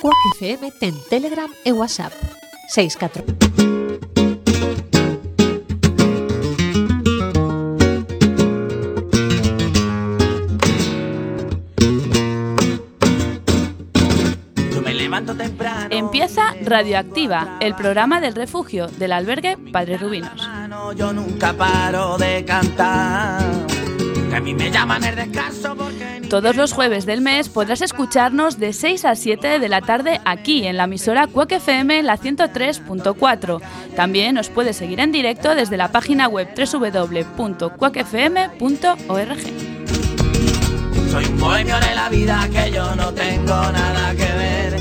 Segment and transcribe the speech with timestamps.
[0.00, 2.12] Quack FM ten Telegram e WhatsApp
[2.68, 3.24] 64
[15.90, 20.48] Empieza Radioactiva, el programa del refugio del albergue Padre Rubinos.
[20.96, 23.42] Yo nunca paro de cantar.
[24.30, 25.74] Que a mí me llaman el descanso
[26.28, 30.66] Todos los jueves del mes podrás escucharnos de 6 a 7 de la tarde aquí
[30.66, 33.62] en la emisora Quack la 103.4.
[33.96, 39.38] También nos puedes seguir en directo desde la página web www.quackfm.org.
[41.10, 44.77] soy un bohemio de la vida que yo no tengo nada que ver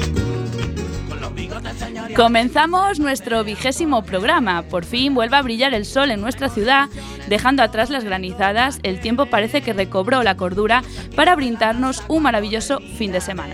[2.17, 4.63] Comenzamos nuestro vigésimo programa.
[4.63, 6.89] Por fin vuelve a brillar el sol en nuestra ciudad,
[7.27, 8.79] dejando atrás las granizadas.
[8.81, 10.81] El tiempo parece que recobró la cordura
[11.15, 13.53] para brindarnos un maravilloso fin de semana.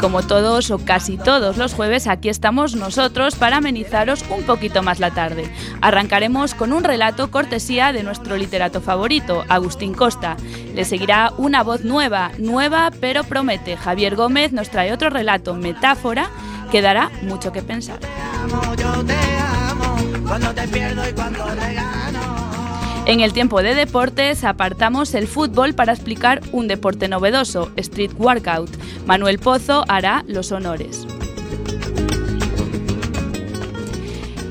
[0.00, 5.00] Como todos o casi todos los jueves, aquí estamos nosotros para amenizaros un poquito más
[5.00, 5.52] la tarde.
[5.80, 10.36] Arrancaremos con un relato cortesía de nuestro literato favorito, Agustín Costa.
[10.72, 13.76] Le seguirá una voz nueva, nueva pero promete.
[13.76, 16.30] Javier Gómez nos trae otro relato, Metáfora,
[16.70, 17.98] que dará mucho que pensar.
[18.78, 19.96] Yo te amo
[20.28, 22.47] cuando te pierdo y cuando te gano.
[23.08, 28.68] En el tiempo de deportes apartamos el fútbol para explicar un deporte novedoso, Street Workout.
[29.06, 31.06] Manuel Pozo hará los honores.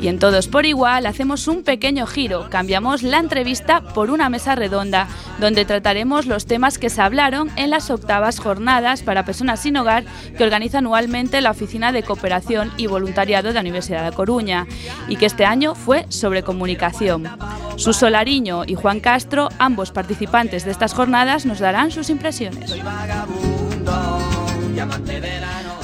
[0.01, 4.53] Y en Todos por Igual hacemos un pequeño giro, cambiamos la entrevista por una mesa
[4.53, 5.07] redonda,
[5.39, 10.05] donde trataremos los temas que se hablaron en las octavas jornadas para personas sin hogar
[10.37, 14.67] que organiza anualmente la Oficina de Cooperación y Voluntariado de la Universidad de Coruña,
[15.07, 17.27] y que este año fue sobre comunicación.
[17.75, 22.71] Suso Lariño y Juan Castro, ambos participantes de estas jornadas, nos darán sus impresiones.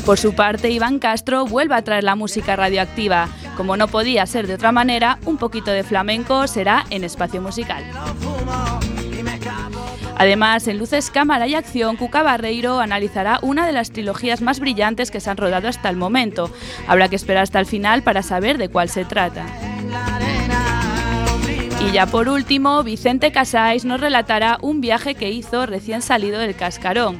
[0.05, 3.29] Por su parte, Iván Castro vuelve a traer la música radioactiva.
[3.55, 7.83] Como no podía ser de otra manera, un poquito de flamenco será en espacio musical.
[10.17, 15.09] Además, en Luces, Cámara y Acción, Cuca Barreiro analizará una de las trilogías más brillantes
[15.09, 16.51] que se han rodado hasta el momento.
[16.87, 19.45] Habrá que esperar hasta el final para saber de cuál se trata.
[21.79, 26.55] Y ya por último, Vicente Casais nos relatará un viaje que hizo recién salido del
[26.55, 27.19] cascarón.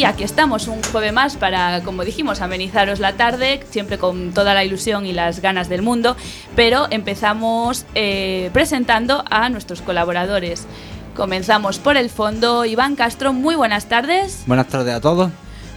[0.00, 4.54] Y aquí estamos un jueves más para, como dijimos, amenizaros la tarde, siempre con toda
[4.54, 6.16] la ilusión y las ganas del mundo,
[6.56, 10.66] pero empezamos eh, presentando a nuestros colaboradores.
[11.14, 12.64] Comenzamos por el fondo.
[12.64, 14.44] Iván Castro, muy buenas tardes.
[14.46, 15.32] Buenas tardes a todos.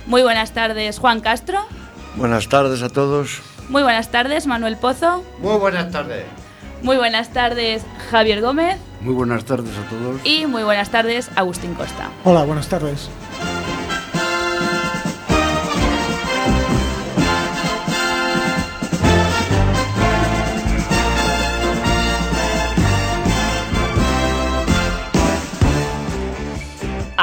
[0.08, 1.60] Muy buenas tardes, Juan Castro.
[2.16, 3.42] Buenas tardes a todos.
[3.68, 5.22] Muy buenas tardes, Manuel Pozo.
[5.40, 6.24] Muy buenas tardes.
[6.82, 8.78] Muy buenas tardes, Javier Gómez.
[9.02, 10.22] Muy buenas tardes a todos.
[10.24, 12.10] Y muy buenas tardes, Agustín Costa.
[12.24, 13.10] Hola, buenas tardes.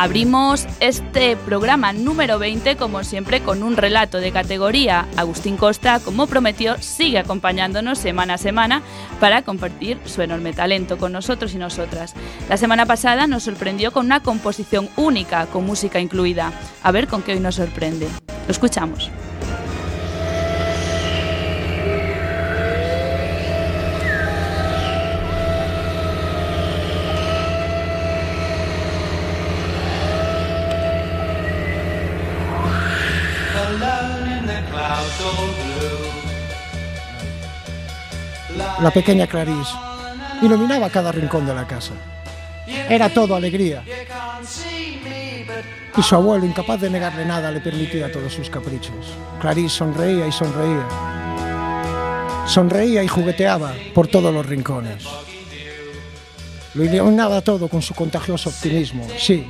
[0.00, 5.06] Abrimos este programa número 20, como siempre, con un relato de categoría.
[5.18, 8.80] Agustín Costa, como prometió, sigue acompañándonos semana a semana
[9.20, 12.14] para compartir su enorme talento con nosotros y nosotras.
[12.48, 16.50] La semana pasada nos sorprendió con una composición única, con música incluida.
[16.82, 18.08] A ver con qué hoy nos sorprende.
[18.46, 19.10] Lo escuchamos.
[38.82, 39.74] La pequeña Clarice
[40.41, 41.92] iluminaba cada rincón de la casa.
[42.88, 43.82] Era todo alegría.
[45.97, 48.94] Y su abuelo, incapaz de negarle nada, le permitía todos sus caprichos.
[49.38, 50.86] Clarice sonreía y sonreía.
[52.47, 55.04] Sonreía y jugueteaba por todos los rincones.
[56.72, 59.06] Lo iluminaba todo con su contagioso optimismo.
[59.18, 59.47] Sí,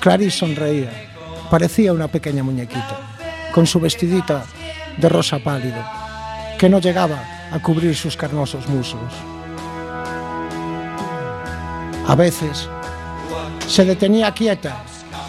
[0.00, 1.10] Clarice sonreía.
[1.50, 2.98] Parecía una pequeña muñequita,
[3.52, 4.46] con su vestidita
[4.96, 5.84] de rosa pálido,
[6.58, 9.12] que no llegaba a cubrir sus carnosos muslos.
[12.06, 12.68] A veces
[13.66, 14.82] se detenía quieta,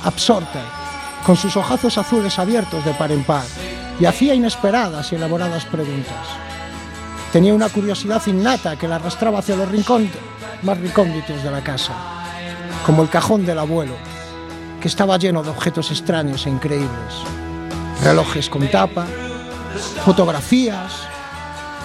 [0.04, 0.62] absorta,
[1.26, 3.46] con sus ojazos azules abiertos de par en par,
[4.00, 6.28] y hacía inesperadas y elaboradas preguntas.
[7.32, 10.12] Tenía una curiosidad innata que la arrastraba hacia los rincones
[10.64, 11.94] más recónditos de la casa,
[12.86, 13.94] como el cajón del abuelo,
[14.80, 17.14] que estaba lleno de objetos extraños e increíbles.
[18.04, 19.06] Relojes con tapa,
[20.04, 21.08] fotografías,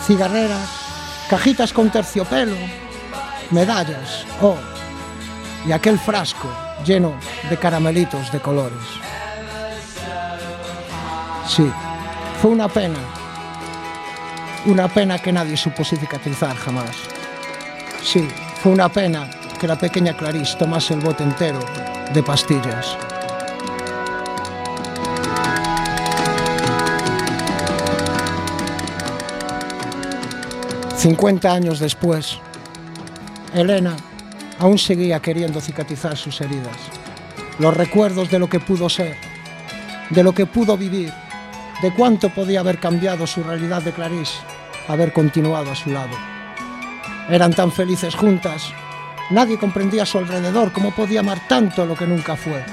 [0.07, 0.69] cigarreras,
[1.29, 2.57] cajitas con terciopelo,
[3.51, 4.57] medallas, oh,
[5.67, 6.49] y aquel frasco
[6.85, 7.15] lleno
[7.51, 8.79] de caramelitos de colores.
[11.49, 11.71] Sí,
[12.41, 12.99] fue una pena,
[14.67, 16.95] una pena que nadie supo cicatrizar jamás.
[18.03, 18.29] Sí,
[18.63, 19.29] fue una pena
[19.61, 21.59] que la pequeña Clarice tomase el bote entero
[22.13, 22.97] de pastillas.
[30.97, 32.39] Cincuenta años después,
[33.55, 33.97] Elena
[34.59, 36.77] aún seguía queriendo cicatrizar sus heridas,
[37.59, 39.15] los recuerdos de lo que pudo ser,
[40.09, 41.13] de lo que pudo vivir,
[41.83, 44.39] de cuánto podía haber cambiado su realidad de Clarice,
[44.89, 46.17] haber continuado a su lado.
[47.29, 48.73] Eran tan felices juntas,
[49.31, 52.65] nadie comprendía a su alrededor cómo podía amar tanto lo que nunca fue,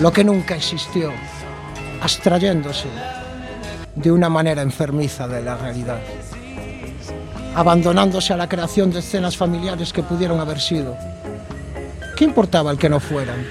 [0.00, 1.12] lo que nunca existió,
[2.00, 2.88] abstrayéndose
[3.94, 6.00] de una manera enfermiza de la realidad
[7.54, 10.96] abandonándose a la creación de escenas familiares que pudieron haber sido.
[12.16, 13.46] ¿Qué importaba el que no fueran?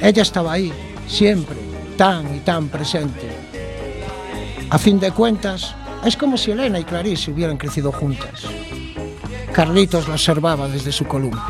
[0.00, 0.72] Ella estaba ahí,
[1.06, 1.56] siempre,
[1.96, 3.28] tan y tan presente.
[4.70, 8.42] A fin de cuentas, es como si Elena y Clarice hubieran crecido juntas.
[9.52, 11.42] Carlitos la observaba desde su columpio.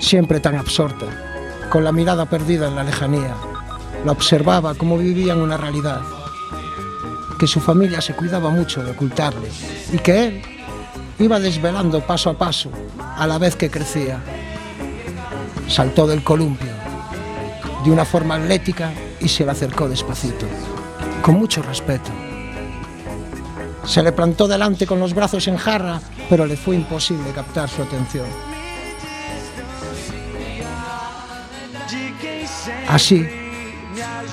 [0.00, 1.06] Siempre tan absorta,
[1.70, 3.34] con la mirada perdida en la lejanía,
[4.04, 6.00] la observaba como vivía en una realidad
[7.38, 9.48] que su familia se cuidaba mucho de ocultarle
[9.92, 10.42] y que él
[11.18, 12.70] iba desvelando paso a paso
[13.16, 14.20] a la vez que crecía.
[15.68, 16.70] Saltó del columpio
[17.84, 20.46] de una forma atlética y se le acercó despacito,
[21.22, 22.10] con mucho respeto.
[23.84, 27.82] Se le plantó delante con los brazos en jarra, pero le fue imposible captar su
[27.82, 28.26] atención.
[32.88, 33.26] Así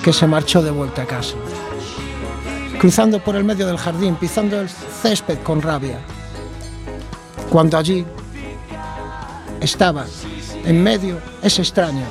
[0.02, 1.36] que se marchó de vuelta a casa
[2.78, 5.98] cruzando por el medio del jardín, pisando el césped con rabia.
[7.50, 8.04] Cuando allí
[9.60, 10.04] estaba,
[10.64, 12.04] en medio, ese extraño,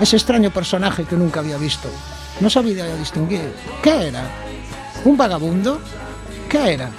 [0.00, 1.88] ese extraño personaje que nunca había visto.
[2.40, 3.52] No sabía distinguir.
[3.82, 4.22] ¿Qué era?
[5.04, 5.80] ¿Un vagabundo?
[6.48, 6.90] ¿Qué era?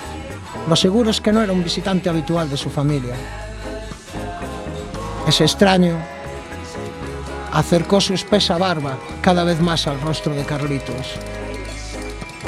[0.68, 3.16] Lo seguro es que no era un visitante habitual de su familia.
[5.28, 5.98] Ese extraño
[7.54, 11.16] acercó su espesa barba cada vez más al rostro de Carlitos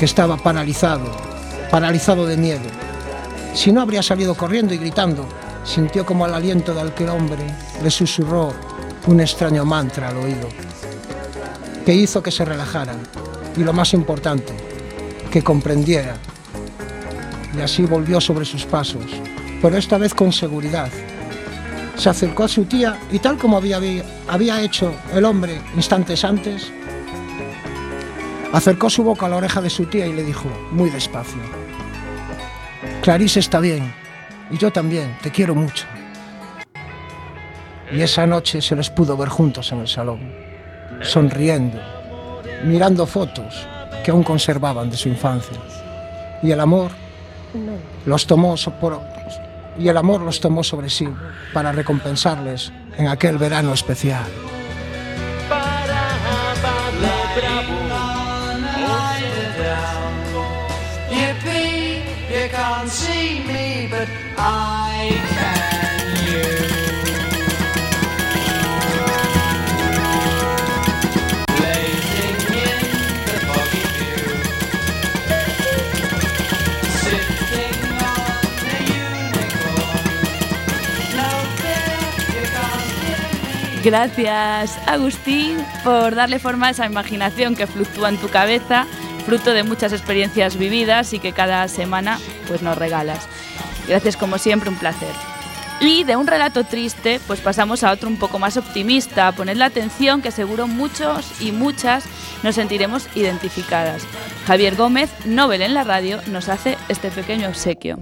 [0.02, 1.06] que estaba paralizado,
[1.70, 2.68] paralizado de miedo.
[3.54, 5.30] Si no habría salido corriendo y gritando,
[5.64, 7.46] sintió como al aliento de aquel hombre
[7.84, 8.52] le susurró
[9.06, 10.50] un extraño mantra al oído,
[11.86, 12.96] que hizo que se relajara
[13.56, 14.54] y lo más importante,
[15.30, 16.16] que comprendiera.
[17.56, 19.06] Y así volvió sobre sus pasos,
[19.62, 20.90] pero esta vez con seguridad.
[21.96, 23.80] Se acercó a su tía y tal como había,
[24.28, 26.72] había hecho el hombre instantes antes,
[28.54, 31.42] Acercó su boca a la oreja de su tía y le dijo, muy despacio,
[33.02, 33.94] Clarice está bien,
[34.50, 35.86] y yo también, te quiero mucho.
[37.92, 40.34] Y esa noche se les pudo ver juntos en el salón,
[41.02, 41.80] sonriendo,
[42.66, 43.68] mirando fotos
[44.04, 45.58] que aún conservaban de su infancia.
[46.44, 46.92] Y el amor
[48.06, 48.56] los tomó
[49.80, 51.08] y el amor los tomó sobre sí
[51.54, 54.26] para recompensarles en aquel verano especial.
[83.84, 88.86] Gracias, Agustín, por darle forma a esa imaginación que fluctúa en tu cabeza,
[89.26, 93.28] fruto de muchas experiencias vividas y que cada semana pues nos regalas.
[93.92, 95.14] Gracias como siempre, un placer.
[95.82, 99.34] Y de un relato triste, pues pasamos a otro un poco más optimista.
[99.34, 102.06] Poned la atención que seguro muchos y muchas
[102.42, 104.04] nos sentiremos identificadas.
[104.48, 108.00] Javier Gómez, Nobel en la radio, nos hace este pequeño obsequio.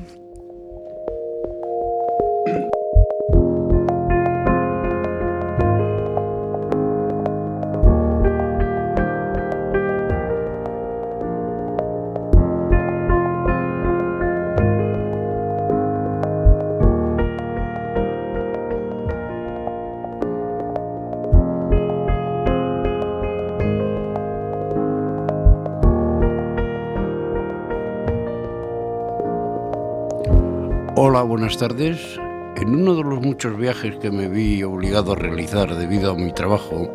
[31.39, 32.19] Buenas tardes.
[32.57, 36.33] En uno de los muchos viajes que me vi obligado a realizar debido a mi
[36.33, 36.91] trabajo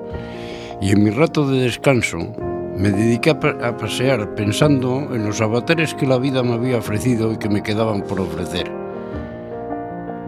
[0.83, 2.19] y en mi rato de descanso,
[2.77, 7.39] me dediqué a, pasear pensando en los avatares que la vida me había ofrecido y
[7.39, 8.71] que me quedaban por ofrecer.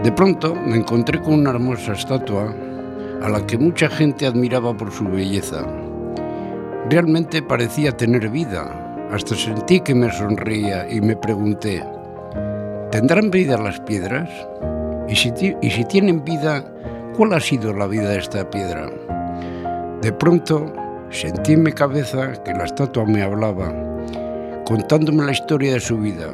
[0.03, 2.55] De pronto me encontré con una hermosa estatua
[3.21, 5.67] a la que mucha gente admiraba por su belleza.
[6.89, 11.85] Realmente parecía tener vida, hasta sentí que me sonreía y me pregunté,
[12.97, 14.31] ¿tendrán vida las piedras?
[15.07, 16.65] Y si, y si tienen vida,
[17.15, 18.91] ¿cuál ha sido la vida de esta piedra?
[20.01, 20.73] De pronto
[21.11, 23.73] Sentí en mi cabeza que la estatua me hablaba,
[24.65, 26.27] contándome la historia de su vida.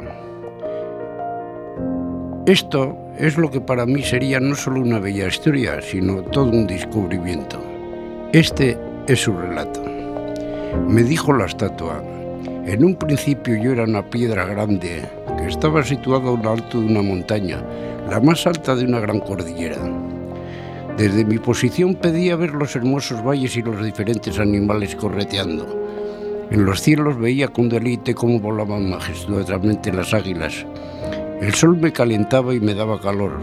[2.46, 6.66] Esto es lo que para mí sería no solo una bella historia, sino todo un
[6.66, 7.58] descubrimiento.
[8.32, 9.84] Este es su relato.
[10.88, 12.02] Me dijo la estatua,
[12.64, 15.02] en un principio yo era una piedra grande
[15.48, 17.62] estaba situada a lo alto de una montaña,
[18.08, 19.78] la más alta de una gran cordillera.
[20.96, 25.66] Desde mi posición pedía ver los hermosos valles y los diferentes animales correteando.
[26.50, 30.66] En los cielos veía con deleite cómo volaban majestuosamente las águilas.
[31.40, 33.40] El sol me calentaba y me daba calor.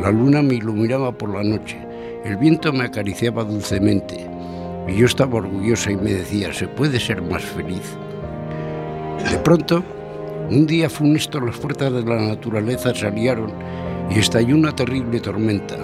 [0.00, 1.76] La luna me iluminaba por la noche.
[2.24, 4.26] El viento me acariciaba dulcemente.
[4.88, 7.82] Y yo estaba orgullosa y me decía, ¿se puede ser más feliz?
[9.30, 9.84] De pronto,
[10.50, 13.52] un día funesto las fuerzas de la naturaleza se aliaron
[14.10, 15.76] y estalló una terrible tormenta.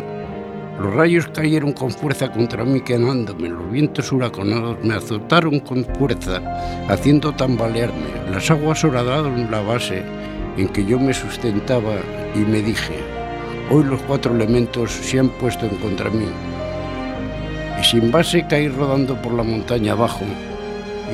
[0.80, 6.40] Los rayos cayeron con fuerza contra mí quemándome, los vientos huracanados me azotaron con fuerza,
[6.88, 8.06] haciendo tambalearme.
[8.32, 10.02] Las aguas horadaron la base
[10.56, 11.96] en que yo me sustentaba
[12.34, 12.94] y me dije,
[13.70, 16.26] hoy los cuatro elementos se han puesto en contra mí.
[17.78, 20.24] Y sin base caí rodando por la montaña abajo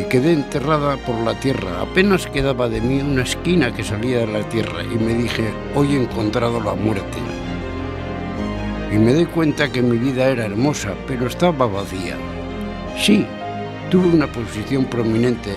[0.01, 1.83] y quedé enterrada por la tierra.
[1.83, 5.95] Apenas quedaba de mí una esquina que salía de la tierra y me dije, hoy
[5.95, 7.19] he encontrado la muerte
[8.93, 12.17] y me doy cuenta que mi vida era hermosa, pero estaba vacía.
[12.97, 13.25] Sí,
[13.91, 15.51] tuve una posición prominente,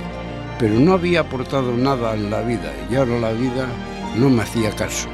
[0.60, 3.68] pero no había aportado nada en la vida y ahora la vida
[4.16, 5.10] no me hacía caso.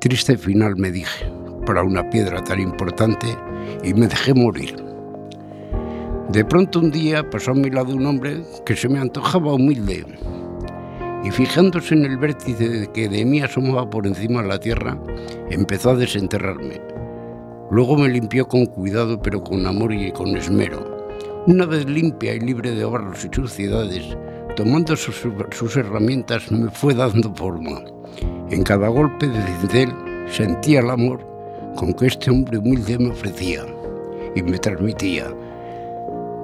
[0.00, 1.30] Triste final me dije,
[1.66, 3.36] para una piedra tan importante,
[3.84, 4.81] y me dejé morir.
[6.32, 10.06] De pronto un día pasó a mi lado un hombre que se me antojaba humilde,
[11.22, 14.98] y fijándose en el vértice que de mí asomaba por encima de la tierra,
[15.50, 16.80] empezó a desenterrarme.
[17.70, 21.06] Luego me limpió con cuidado pero con amor y con esmero.
[21.46, 24.16] Una vez limpia y libre de barros y suciedades,
[24.56, 27.82] tomando sus, herramientas me fue dando forma.
[28.50, 29.92] En cada golpe de cincel
[30.28, 31.20] sentía el amor
[31.76, 33.66] con que este hombre humilde me ofrecía
[34.34, 35.26] y me transmitía.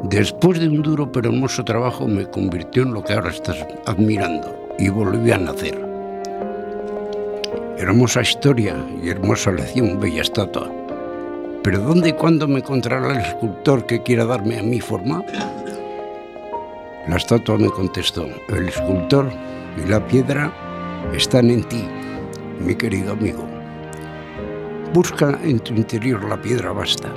[0.05, 4.57] Después de un duro pero hermoso trabajo me convirtió en lo que ahora estás admirando
[4.79, 5.77] y volví a nacer.
[7.79, 10.71] Hermosa historia y hermosa lección, bella estatua.
[11.65, 15.25] ¿Pero dónde y cuándo me encontrará el escultor que quiera darme a mi forma?
[17.09, 19.29] La estatua me contestó, el escultor
[19.85, 20.53] y la piedra
[21.13, 21.85] están en ti,
[22.61, 23.45] mi querido amigo.
[24.95, 27.13] Busca en tu interior la piedra basta.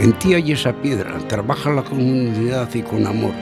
[0.00, 3.34] En ti hay esa piedra, trabaja la comunidad y con amor,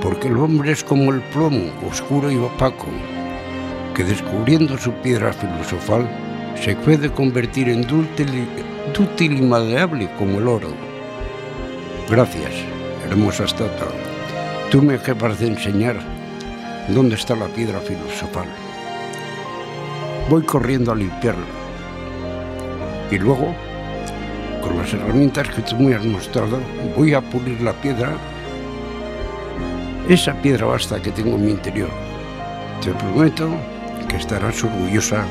[0.00, 2.86] porque el hombre es como el plomo, oscuro y opaco,
[3.92, 6.08] que descubriendo su piedra filosofal,
[6.54, 10.68] se puede convertir en dúctil y maleable como el oro.
[12.08, 12.52] Gracias,
[13.10, 13.88] hermosa estatua.
[14.70, 15.96] Tú me acabas de enseñar
[16.86, 18.46] dónde está la piedra filosofal.
[20.30, 21.46] Voy corriendo a limpiarla.
[23.10, 23.56] Y luego,
[24.62, 26.58] con las herramientas que tú me has mostrado,
[26.96, 28.16] voy a pulir la piedra,
[30.08, 31.90] esa piedra basta que tengo en mi interior.
[32.82, 33.48] Te prometo
[34.08, 35.24] que estarás orgullosa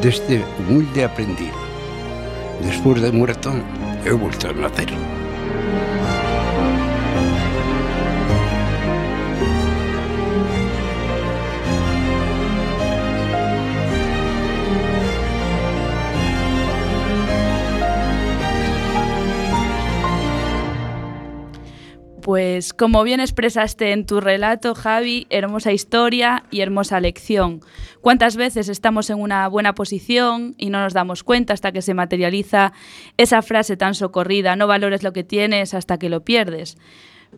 [0.00, 1.52] de este humilde aprendiz.
[2.62, 3.52] Después de muerto,
[4.04, 5.25] he vuelto a nacer.
[22.26, 27.60] Pues como bien expresaste en tu relato, Javi, hermosa historia y hermosa lección.
[28.00, 31.94] ¿Cuántas veces estamos en una buena posición y no nos damos cuenta hasta que se
[31.94, 32.72] materializa
[33.16, 36.76] esa frase tan socorrida, no valores lo que tienes hasta que lo pierdes?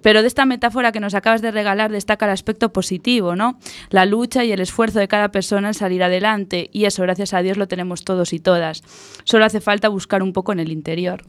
[0.03, 3.59] Pero de esta metáfora que nos acabas de regalar destaca el aspecto positivo, ¿no?
[3.91, 7.43] La lucha y el esfuerzo de cada persona en salir adelante, y eso, gracias a
[7.43, 8.83] Dios, lo tenemos todos y todas.
[9.25, 11.23] Solo hace falta buscar un poco en el interior.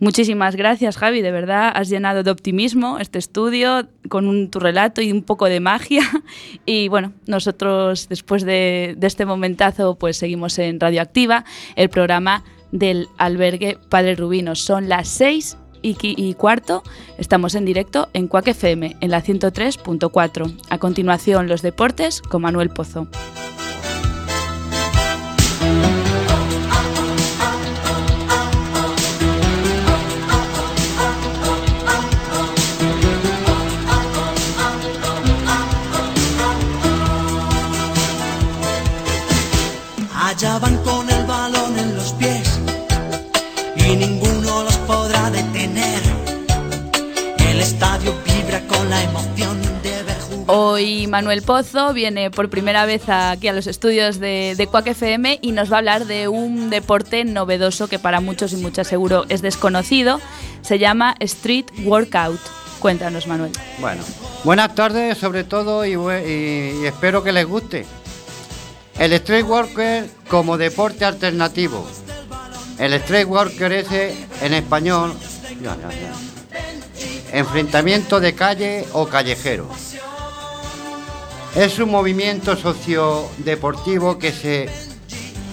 [0.00, 1.22] Muchísimas gracias, Javi.
[1.22, 5.46] De verdad, has llenado de optimismo este estudio con un, tu relato y un poco
[5.46, 6.02] de magia.
[6.66, 11.44] Y bueno, nosotros después de, de este momentazo, pues seguimos en Radioactiva,
[11.76, 12.42] el programa
[12.72, 14.54] del albergue Padre Rubino.
[14.54, 16.82] Son las seis y, y cuarto.
[17.18, 20.56] Estamos en directo en Cuac FM, en la 103.4.
[20.70, 23.06] A continuación, los deportes con Manuel Pozo.
[40.16, 42.58] Allá van con el balón en los pies
[43.76, 44.33] y ninguno
[47.64, 50.44] estadio vibra con la emoción de ver jugar.
[50.56, 55.38] Hoy Manuel Pozo viene por primera vez aquí a los estudios de, de Quack FM
[55.40, 59.24] y nos va a hablar de un deporte novedoso que para muchos y muchas seguro
[59.30, 60.20] es desconocido.
[60.62, 62.38] Se llama Street Workout.
[62.80, 63.52] Cuéntanos, Manuel.
[63.78, 64.02] Bueno,
[64.44, 67.86] buenas tardes sobre todo y, bue- y- y espero que les guste.
[68.98, 71.88] El street worker como deporte alternativo.
[72.78, 73.86] El street worker es
[74.42, 75.14] en español.
[77.34, 79.68] Enfrentamiento de calle o callejero.
[81.54, 84.68] Es un movimiento sociodeportivo que se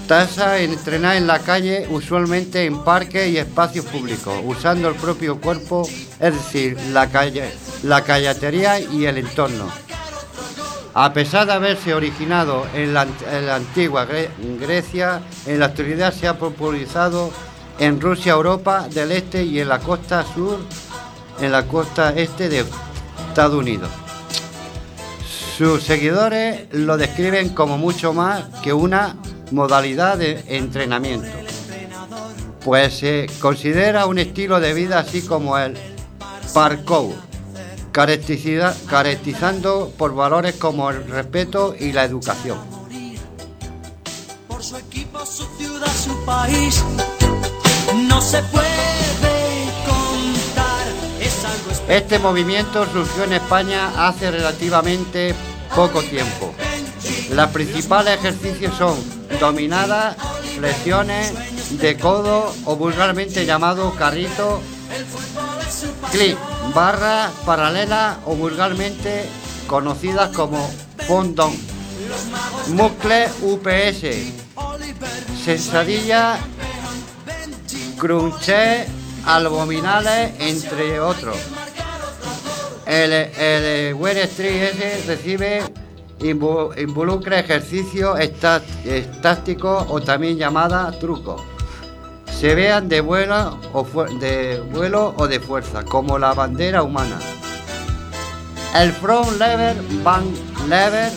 [0.08, 5.40] tasa en entrenar en la calle, usualmente en parques y espacios públicos, usando el propio
[5.40, 5.88] cuerpo,
[6.20, 7.52] es decir, la calle,
[7.84, 9.66] la callatería y el entorno.
[10.94, 13.08] A pesar de haberse originado en la,
[13.56, 17.32] antigua Gre- Grecia, en la actualidad se ha popularizado
[17.80, 20.60] en Rusia, Europa del Este y en la costa sur,
[21.42, 22.66] en la costa este de
[23.30, 23.90] Estados Unidos.
[25.58, 29.16] Sus seguidores lo describen como mucho más que una
[29.51, 31.27] modalidad de entrenamiento,
[32.64, 35.77] pues se considera un estilo de vida así como el
[36.54, 37.14] parkour,
[37.92, 42.58] caracteriza- caracterizando por valores como el respeto y la educación.
[44.60, 46.84] Su equipo, su ciudad, su país.
[48.08, 49.00] No se puede
[51.92, 55.36] Este movimiento surgió en España hace relativamente
[55.75, 56.56] poco tiempo.
[57.32, 58.98] Los principales ejercicios son
[59.42, 60.16] dominadas,
[60.56, 61.34] flexiones
[61.82, 64.62] de codo o vulgarmente llamado carrito,
[66.14, 66.38] clic,
[66.74, 69.25] barra paralela o vulgarmente
[69.68, 70.66] conocidas como
[71.06, 71.51] fondón,
[72.70, 74.06] muscle UPS,
[75.44, 76.38] sensadilla,
[77.98, 78.88] crunché,
[79.25, 81.36] abdominales, entre otros.
[82.85, 85.61] El, el Wall Street S recibe
[86.24, 91.41] involucra ejercicios estáticos o también llamada trucos.
[92.39, 93.85] Se vean de vuelo, o
[94.20, 97.20] de vuelo o de fuerza, como la bandera humana.
[98.75, 100.24] El front lever, back
[100.67, 101.11] lever,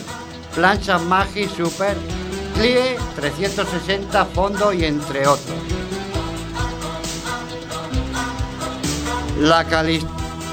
[0.54, 1.96] plancha magi super,
[2.54, 5.56] plie 360 fondo y entre otros.
[9.40, 9.64] La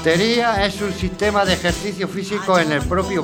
[0.02, 3.22] calistería es un sistema de ejercicio físico en el propio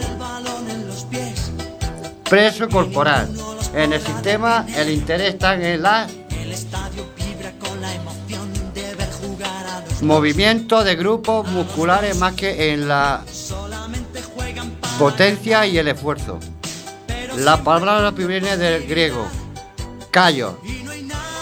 [2.29, 3.29] preso corporal.
[3.75, 6.07] En el sistema el interés está en la
[10.03, 13.25] movimiento de grupos musculares más que en la
[15.01, 16.39] potencia y el esfuerzo.
[17.39, 19.27] La palabra proviene del griego
[20.13, 20.61] callo,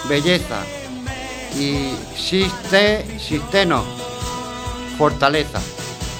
[0.09, 0.63] belleza
[1.55, 4.06] y siste, sisteno,
[4.97, 5.59] fortaleza.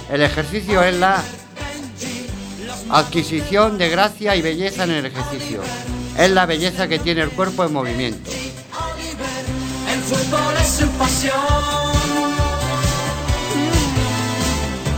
[0.09, 1.21] El ejercicio es la
[2.89, 5.61] adquisición de gracia y belleza en el ejercicio.
[6.17, 8.31] Es la belleza que tiene el cuerpo en movimiento.
[9.91, 11.35] El fútbol es su pasión.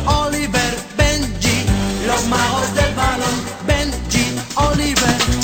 [0.05, 1.65] Oliver, Benji,
[2.05, 3.35] los magos del balón.
[3.65, 5.38] Benji, Oliver.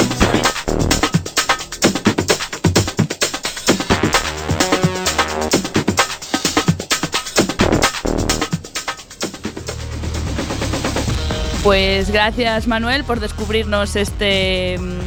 [11.65, 14.99] Pues gracias Manuel por descubrirnos este, mm,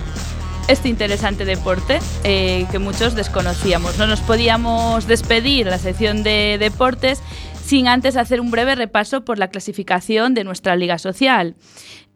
[0.67, 3.97] este interesante deporte eh, que muchos desconocíamos.
[3.97, 7.23] No nos podíamos despedir la sección de deportes
[7.69, 11.55] sin antes hacer un breve repaso por la clasificación de nuestra liga social.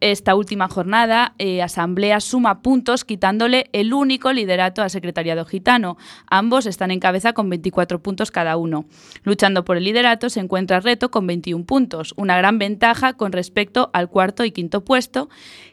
[0.00, 5.98] Esta última jornada, eh, Asamblea suma puntos quitándole el único liderato al Secretariado Gitano.
[6.26, 8.86] Ambos están en cabeza con 24 puntos cada uno.
[9.24, 13.90] Luchando por el liderato se encuentra Reto con 21 puntos, una gran ventaja con respecto
[13.92, 15.28] al cuarto y quinto puesto,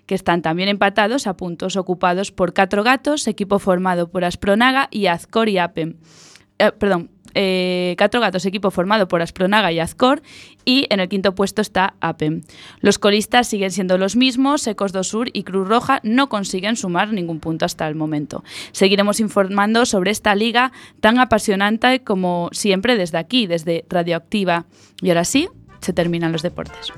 [0.06, 5.06] que están también empatados a puntos ocupados por Catro Gatos, equipo formado por Aspronaga y
[5.06, 5.58] Azcor y.
[5.58, 10.22] Eh, perdón, eh, Gatos, equipo formado por Aspronaga y Azcor,
[10.65, 12.42] y en el quinto puesto está APEM.
[12.82, 17.13] Los colistas siguen siendo los mismos, Secos do Sur y Cruz Roja no consiguen sumar
[17.13, 18.44] ningún punto hasta el momento.
[18.72, 24.65] Seguiremos informando sobre esta liga tan apasionante como siempre desde aquí, desde Radioactiva.
[25.02, 25.48] Y ahora sí,
[25.82, 26.92] se terminan los deportes.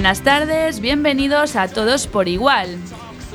[0.06, 2.78] Buenas tardes, bienvenidos a todos por igual.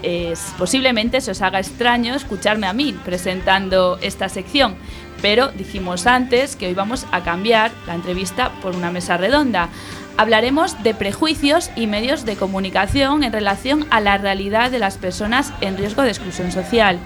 [0.03, 4.75] Es, posiblemente se os haga extraño escucharme a mí presentando esta sección,
[5.21, 9.67] pero dijimos antes que hoy vamos a cambiar la entrevista por una mesa redonda.
[10.15, 15.51] Hablaremos de prejuicios y medios de comunicación en relación a la realidad de las personas
[15.59, 16.99] en riesgo de exclusión social.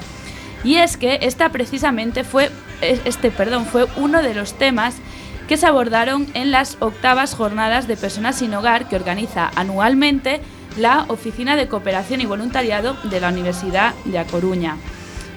[0.63, 2.51] Y es que esta precisamente fue
[2.81, 4.95] este, perdón, fue uno de los temas
[5.47, 10.41] que se abordaron en las octavas jornadas de personas sin hogar que organiza anualmente
[10.77, 14.77] la Oficina de Cooperación y Voluntariado de la Universidad de A Coruña.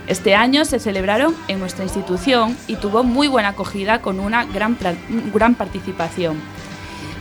[0.07, 4.79] Este año se celebraron en nuestra institución y tuvo muy buena acogida con una gran,
[5.35, 6.41] gran participación.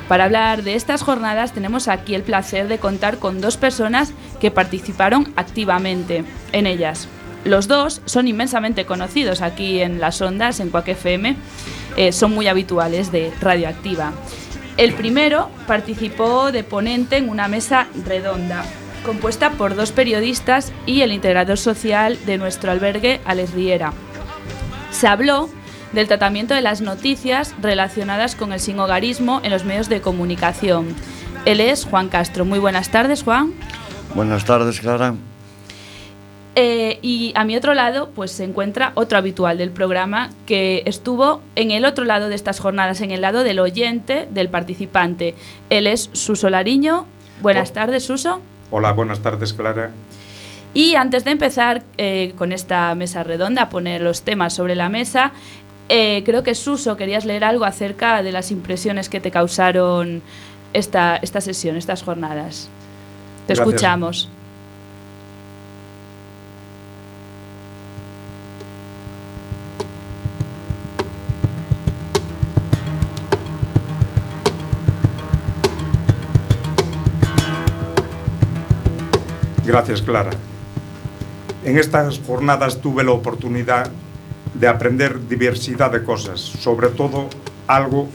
[0.07, 4.51] Para hablar de estas jornadas tenemos aquí el placer de contar con dos personas que
[4.51, 6.23] participaron activamente
[6.53, 7.09] en ellas.
[7.43, 11.35] Los dos son inmensamente conocidos aquí en las ondas, en Cuac FM,
[11.97, 14.13] eh, son muy habituales de Radioactiva.
[14.77, 18.63] El primero participó de ponente en una mesa redonda,
[19.03, 23.93] compuesta por dos periodistas y el integrador social de nuestro albergue, Alex Riera.
[24.91, 25.49] Se habló
[25.93, 30.95] del tratamiento de las noticias relacionadas con el sinhogarismo en los medios de comunicación.
[31.45, 32.45] Él es Juan Castro.
[32.45, 33.53] Muy buenas tardes, Juan.
[34.13, 35.15] Buenas tardes, Clara.
[36.59, 41.39] Eh, y a mi otro lado, pues se encuentra otro habitual del programa que estuvo
[41.55, 45.35] en el otro lado de estas jornadas, en el lado del oyente, del participante.
[45.69, 47.05] Él es Suso Lariño.
[47.43, 47.73] Buenas Oh.
[47.73, 48.41] tardes, Suso.
[48.71, 49.91] Hola, buenas tardes, Clara.
[50.73, 54.89] Y antes de empezar eh, con esta mesa redonda, a poner los temas sobre la
[54.89, 55.33] mesa,
[55.89, 60.23] eh, creo que Suso querías leer algo acerca de las impresiones que te causaron
[60.73, 62.67] esta, esta sesión, estas jornadas.
[63.45, 63.67] Te Gracias.
[63.67, 64.29] escuchamos.
[79.67, 80.29] Gracias, Clara.
[81.65, 83.91] En estas jornadas tuve la oportunidad
[84.53, 87.27] de aprender diversidad de cosas, sobre todo
[87.67, 88.07] algo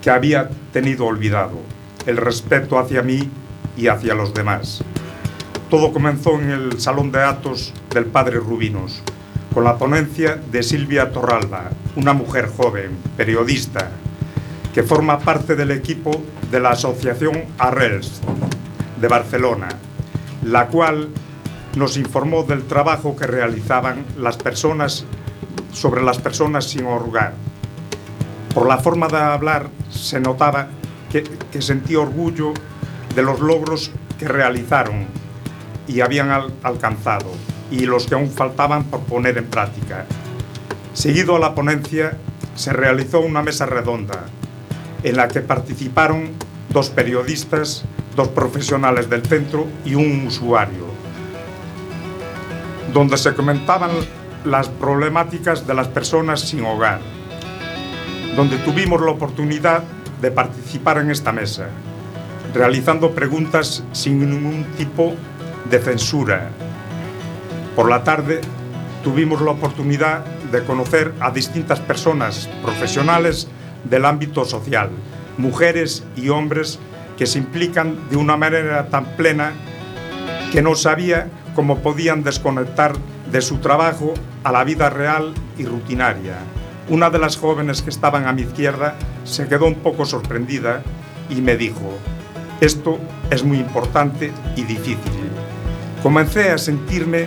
[0.00, 1.58] que había tenido olvidado,
[2.06, 3.28] el respeto hacia mí
[3.76, 4.82] y hacia los demás.
[5.68, 9.02] Todo comenzó en el Salón de Atos del Padre Rubinos,
[9.52, 13.90] con la ponencia de Silvia Torralba, una mujer joven, periodista,
[14.72, 18.22] que forma parte del equipo de la Asociación Arrels
[18.98, 19.68] de Barcelona,
[20.44, 21.08] la cual
[21.76, 25.04] nos informó del trabajo que realizaban las personas
[25.72, 27.32] sobre las personas sin hogar.
[28.54, 30.68] Por la forma de hablar se notaba
[31.10, 31.24] que,
[31.62, 32.52] sentía orgullo
[33.14, 35.06] de los logros que realizaron
[35.88, 37.30] y habían al- alcanzado
[37.70, 40.06] y los que aún faltaban por poner en práctica.
[40.92, 42.16] Seguido a la ponencia,
[42.54, 44.26] se realizó una mesa redonda
[45.02, 46.30] en la que participaron
[46.70, 50.86] dos periodistas, dos profesionales del centro y un usuario,
[52.92, 53.90] donde se comentaban
[54.44, 57.00] las problemáticas de las personas sin hogar,
[58.36, 59.82] donde tuvimos la oportunidad
[60.20, 61.68] de participar en esta mesa,
[62.54, 65.14] realizando preguntas sin ningún tipo
[65.70, 66.50] de censura.
[67.74, 68.40] Por la tarde
[69.02, 73.48] tuvimos la oportunidad de conocer a distintas personas profesionales
[73.84, 74.90] del ámbito social,
[75.36, 76.78] mujeres y hombres
[77.16, 79.52] que se implican de una manera tan plena
[80.52, 82.94] que no sabía cómo podían desconectar
[83.30, 86.38] de su trabajo a la vida real y rutinaria.
[86.88, 90.82] Una de las jóvenes que estaban a mi izquierda se quedó un poco sorprendida
[91.30, 91.98] y me dijo,
[92.60, 92.98] esto
[93.30, 95.30] es muy importante y difícil.
[96.02, 97.26] Comencé a sentirme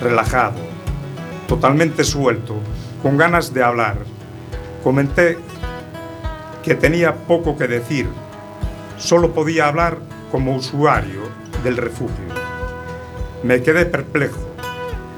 [0.00, 0.60] relajado,
[1.48, 2.56] totalmente suelto,
[3.02, 3.98] con ganas de hablar.
[4.84, 5.38] Comenté
[6.62, 8.08] que tenía poco que decir,
[9.00, 9.98] solo podía hablar
[10.30, 11.22] como usuario
[11.64, 12.14] del refugio.
[13.42, 14.38] Me quedé perplejo,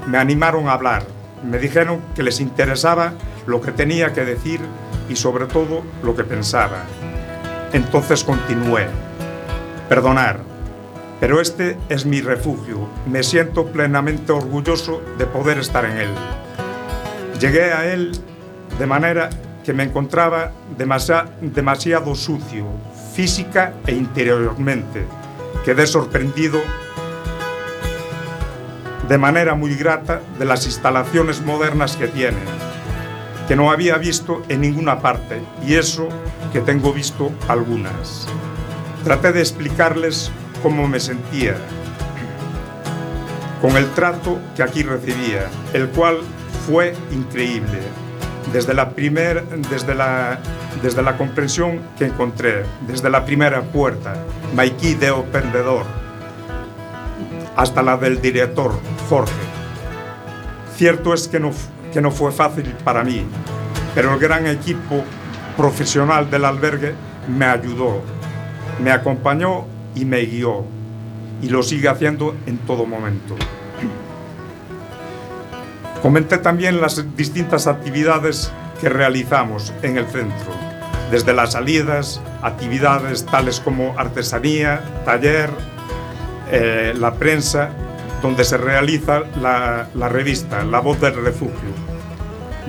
[0.07, 1.03] me animaron a hablar,
[1.45, 3.13] me dijeron que les interesaba
[3.47, 4.61] lo que tenía que decir
[5.09, 6.85] y sobre todo lo que pensaba.
[7.73, 8.87] Entonces continué,
[9.89, 10.41] perdonar,
[11.21, 16.11] pero este es mi refugio, me siento plenamente orgulloso de poder estar en él.
[17.41, 18.13] Llegué a él
[18.79, 19.31] de manera
[19.65, 22.67] que me encontraba demasi- demasiado sucio,
[23.13, 25.07] física e interiormente.
[25.65, 26.61] Quedé sorprendido
[29.09, 32.39] de manera muy grata de las instalaciones modernas que tiene,
[33.49, 36.09] que no había visto en ninguna parte, y eso
[36.53, 38.27] que tengo visto algunas.
[39.05, 40.31] Traté de explicarles
[40.63, 41.57] cómo me sentía
[43.61, 46.19] con el trato que aquí recibía, el cual
[46.67, 47.79] fue increíble.
[48.53, 50.41] Desde la, primer, desde la,
[50.81, 54.15] desde la comprensión que encontré, desde la primera puerta,
[54.55, 55.85] Maikí de Opendedor,
[57.57, 58.73] hasta la del director,
[59.09, 59.33] Jorge.
[60.77, 61.51] Cierto es que no,
[61.93, 63.25] que no fue fácil para mí,
[63.95, 65.05] pero el gran equipo
[65.57, 66.95] profesional del albergue
[67.29, 68.01] me ayudó,
[68.83, 70.65] me acompañó y me guió,
[71.43, 73.37] y lo sigue haciendo en todo momento.
[76.03, 78.51] Comenté también las distintas actividades
[78.83, 80.53] que realizamos en el centro,
[81.13, 85.51] desde las salidas, actividades tales como artesanía, taller,
[86.51, 87.71] eh, la prensa,
[88.23, 91.71] donde se realiza la, la revista La Voz del Refugio,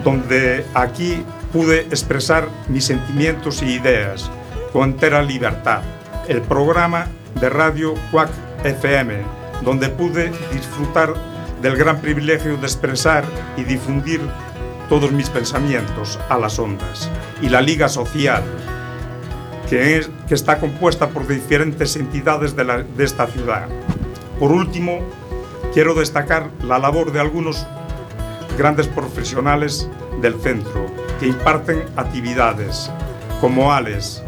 [0.04, 4.30] donde aquí pude expresar mis sentimientos y ideas
[4.72, 5.82] con entera libertad.
[6.28, 7.08] El programa
[7.42, 8.30] de radio Quack
[8.64, 9.16] FM,
[9.64, 11.16] donde pude disfrutar
[11.64, 13.24] del gran privilegio de expresar
[13.58, 14.22] y difundir
[14.94, 17.10] todos mis pensamientos a las ondas.
[17.42, 18.44] Y la Liga Social,
[19.68, 23.70] que, es- que está compuesta por diferentes entidades de, esta ciudad.
[24.40, 25.00] Por último,
[25.74, 27.66] quiero destacar la labor de algunos
[28.56, 29.90] grandes profesionales
[30.22, 30.86] del centro
[31.20, 32.92] que imparten actividades,
[33.42, 34.22] como Alex,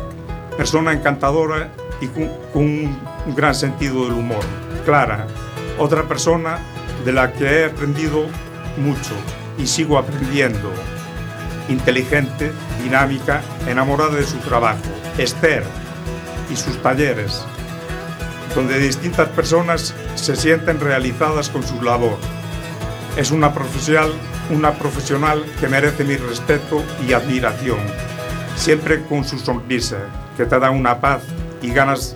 [0.58, 1.70] persona encantadora
[2.02, 2.98] y con, un
[3.36, 4.44] gran sentido del humor.
[4.84, 5.28] Clara,
[5.78, 6.58] otra persona
[7.06, 8.26] de la que he aprendido
[8.78, 9.14] mucho
[9.58, 10.72] y sigo aprendiendo.
[11.70, 12.52] Inteligente,
[12.84, 14.82] dinámica, enamorada de su trabajo.
[15.18, 15.64] Esther
[16.52, 17.44] y sus talleres,
[18.54, 22.18] donde distintas personas se sienten realizadas con su labor.
[23.18, 24.12] Es una profesional,
[24.50, 27.80] una profesional que merece mi respeto y admiración,
[28.56, 29.98] siempre con su sonrisa,
[30.38, 31.22] que te da una paz
[31.62, 32.16] y ganas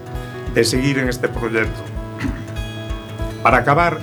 [0.53, 1.81] de seguir en este proyecto.
[3.41, 3.97] Para acabar,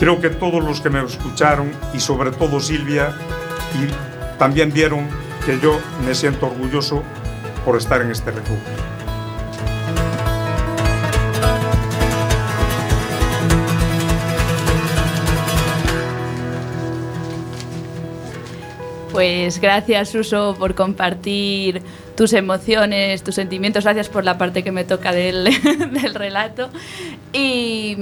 [0.00, 3.14] creo que todos los que me escucharon y sobre todo Silvia
[3.74, 5.06] y también vieron
[5.44, 7.02] que yo me siento orgulloso
[7.66, 8.64] por estar en este refugio.
[19.12, 21.82] Pues gracias, Suso, por compartir
[22.20, 23.84] tus emociones, tus sentimientos.
[23.84, 25.44] Gracias por la parte que me toca del,
[26.02, 26.68] del relato.
[27.32, 27.96] Y,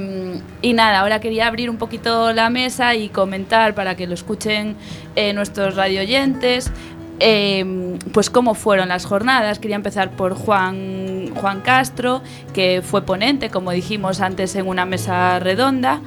[0.61, 4.75] y nada, ahora quería abrir un poquito la mesa y comentar para que lo escuchen
[5.15, 6.73] eh, nuestros radioyentes.
[7.21, 9.61] eh, pues cómo fueron las jornadas.
[9.61, 12.21] Quería empezar por Juan, Juan Castro,
[12.53, 16.01] que fue ponente, como dijimos antes, en una mesa redonda.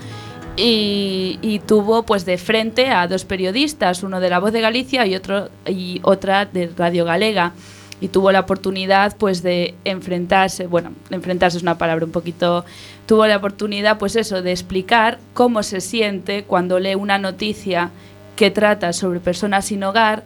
[0.58, 5.06] Y, y tuvo pues de frente a dos periodistas, uno de La Voz de Galicia
[5.06, 7.54] y otro y otra de Radio Galega
[8.02, 12.66] y tuvo la oportunidad pues de enfrentarse, bueno, enfrentarse es una palabra un poquito,
[13.06, 17.92] tuvo la oportunidad pues eso de explicar cómo se siente cuando lee una noticia
[18.36, 20.26] que trata sobre personas sin hogar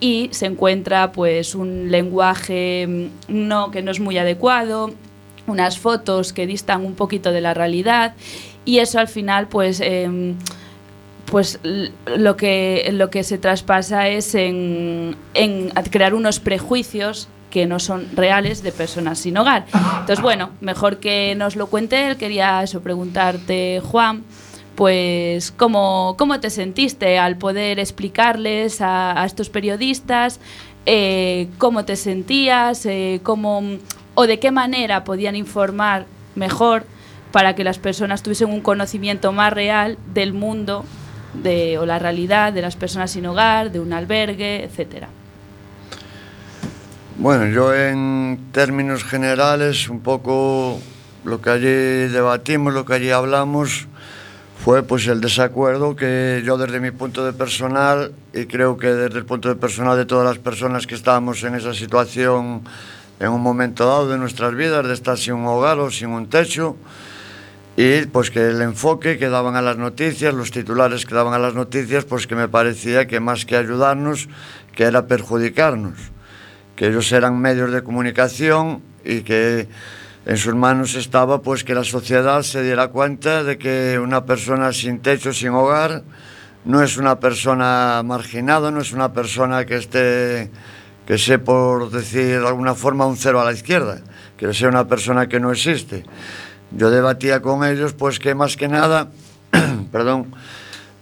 [0.00, 4.92] y se encuentra pues un lenguaje mm, no que no es muy adecuado,
[5.46, 8.14] unas fotos que distan un poquito de la realidad
[8.64, 10.34] y eso al final pues em,
[11.26, 15.16] pues lo que, lo que se traspasa es en,
[15.90, 19.66] crear unos prejuicios que no son reales de personas sin hogar.
[19.72, 22.16] Entonces, bueno, mejor que nos lo cuente él.
[22.16, 24.24] Quería eso, preguntarte, Juan,
[24.74, 30.40] pues, ¿cómo, cómo te sentiste al poder explicarles a, a estos periodistas
[30.84, 33.62] eh, cómo te sentías, eh, cómo,
[34.14, 36.84] o de qué manera podían informar mejor
[37.30, 40.84] para que las personas tuviesen un conocimiento más real del mundo
[41.34, 45.08] de, o la realidad de las personas sin hogar, de un albergue, etcétera.
[47.16, 50.80] Bueno, yo en términos generales, un poco
[51.24, 53.86] lo que allí debatimos, lo que allí hablamos,
[54.64, 59.18] fue pues el desacuerdo que yo desde mi punto de personal y creo que desde
[59.18, 62.62] el punto de personal de todas las personas que estábamos en esa situación
[63.18, 66.28] en un momento dado de nuestras vidas, de estar sin un hogar o sin un
[66.28, 66.76] techo,
[67.76, 71.38] y pues que el enfoque que daban a las noticias, los titulares que daban a
[71.38, 74.28] las noticias, pues que me parecía que más que ayudarnos,
[74.74, 76.12] que era perjudicarnos
[76.76, 79.68] que ellos eran medios de comunicación y que
[80.24, 84.72] en sus manos estaba pues que la sociedad se diera cuenta de que una persona
[84.72, 86.02] sin techo, sin hogar,
[86.64, 90.50] no es una persona marginada, no es una persona que esté,
[91.06, 94.00] que sea por decir de alguna forma un cero a la izquierda,
[94.36, 96.04] que sea una persona que no existe.
[96.76, 99.10] Yo debatía con ellos pues que más que nada,
[99.92, 100.34] perdón,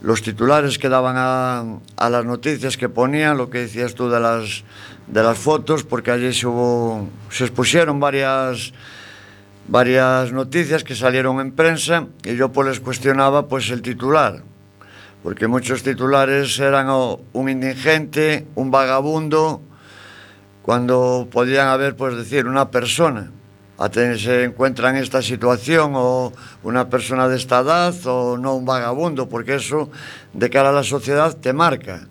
[0.00, 4.64] los titulares que daban a, las noticias que ponían, lo que decías tú de las,
[5.06, 8.72] de las fotos, porque allí se, hubo, se expusieron varias,
[9.68, 14.42] varias noticias que salieron en prensa y yo pues les cuestionaba pues el titular,
[15.22, 19.62] porque muchos titulares eran un indigente, un vagabundo,
[20.62, 23.30] cuando podían haber pues decir una persona
[23.81, 29.25] aten se encuentra en esta situación o una persona desta edad o non un vagabundo,
[29.25, 29.88] porque eso
[30.37, 32.05] de cara a la sociedad te marca.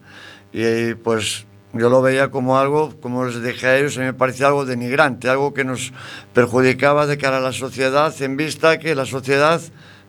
[0.49, 1.45] Y pues
[1.77, 5.53] yo lo veía como algo, como les dije a ellos, me parecía algo denigrante, algo
[5.53, 5.93] que nos
[6.33, 9.61] perjudicaba de cara a la sociedad en vista que la sociedad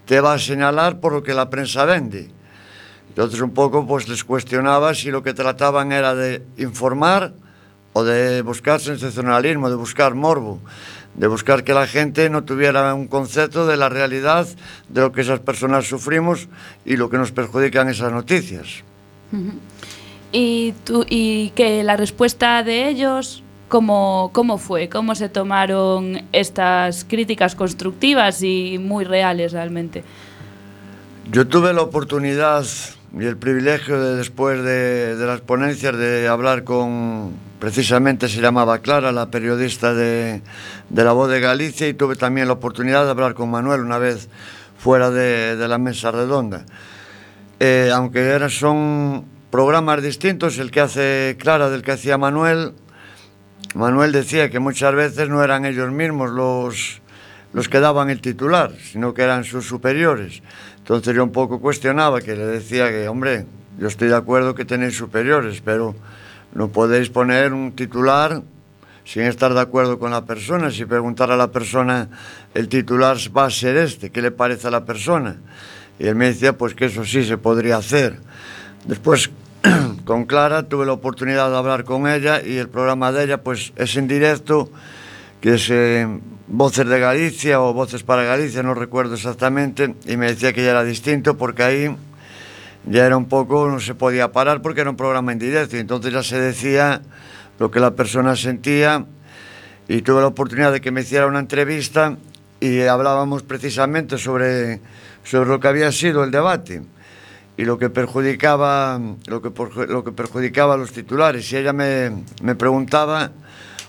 [0.09, 2.33] te va a señalar por lo que la prensa vende.
[3.13, 7.35] Entonces un poco pues les cuestionaba si lo que trataban era de informar
[7.93, 10.61] o de buscar sensacionalismo, de buscar morbo.
[11.21, 14.49] De buscar que la gente no tuviera un concepto de la realidad
[14.89, 16.49] de lo que esas personas sufrimos
[16.87, 18.83] y lo que nos perjudican esas noticias.
[20.33, 24.89] Y, tú, y que la respuesta de ellos, ¿cómo, ¿cómo fue?
[24.89, 30.03] ¿Cómo se tomaron estas críticas constructivas y muy reales realmente?
[31.31, 32.65] Yo tuve la oportunidad
[33.19, 39.11] y el privilegio de después de, las ponencias de hablar con, precisamente se llamaba Clara,
[39.11, 40.43] la periodista de,
[40.89, 43.99] de La Voz de Galicia, y tuve también la oportunidad de hablar con Manuel una
[43.99, 44.29] vez
[44.79, 46.65] fuera de, de la mesa redonda.
[47.59, 52.75] Eh, aunque eran, son programas distintos, el que hace Clara del que hacía Manuel,
[53.75, 57.03] Manuel decía que muchas veces no eran ellos mismos los,
[57.53, 60.43] los que daban el titular, sino que eran sus superiores.
[60.91, 63.47] Entonces yo un poco cuestionaba, que le decía que, hombre,
[63.79, 65.95] yo estoy de acuerdo que tenéis superiores, pero
[66.53, 68.43] no podéis poner un titular
[69.05, 72.09] sin estar de acuerdo con la persona, si preguntar a la persona,
[72.55, 75.37] el titular va a ser este, ¿qué le parece a la persona?
[75.97, 78.19] Y él me decía, pues que eso sí se podría hacer.
[78.85, 79.31] Después,
[80.05, 83.73] con Clara, tuve la oportunidad de hablar con ella y el programa de ella, pues
[83.77, 84.69] es en directo,
[85.41, 86.09] que se
[86.53, 90.71] Voces de Galicia o Voces para Galicia, no recuerdo exactamente, y me decía que ya
[90.71, 91.97] era distinto porque ahí
[92.87, 95.79] ya era un poco, no se podía parar porque era un programa en directo, y
[95.81, 97.03] entonces ya se decía
[97.61, 99.07] lo que la persona sentía
[99.87, 102.17] y tuve la oportunidad de que me hiciera una entrevista
[102.59, 104.81] y hablábamos precisamente sobre,
[105.23, 106.83] sobre lo que había sido el debate
[107.57, 109.53] y lo que perjudicaba lo que,
[109.87, 111.53] lo que perjudicaba a los titulares.
[111.53, 113.31] Y ella me, me preguntaba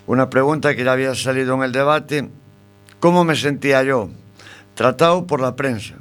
[0.05, 2.30] una pregunta que ya había salido en el debate
[3.01, 4.09] cómo me sentía yo
[4.75, 5.95] tratado por la prensa.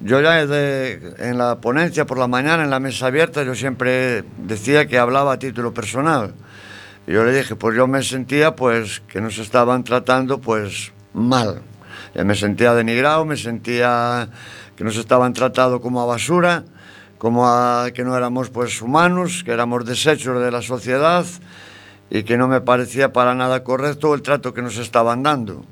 [0.00, 4.88] Yo ya en la ponencia por la mañana en la mesa abierta yo siempre decía
[4.88, 6.34] que hablaba a título personal.
[7.06, 11.60] Y yo le dije pues yo me sentía pues que nos estaban tratando pues mal.
[12.14, 14.30] Eh, me sentía denigrado me sentía
[14.76, 16.64] que nos estaban tratando como a basura,
[17.18, 21.26] como a que no éramos pues humanos, que éramos desechos de la sociedad
[22.08, 25.62] y que no me parecía para nada correcto el trato que nos estaban dando.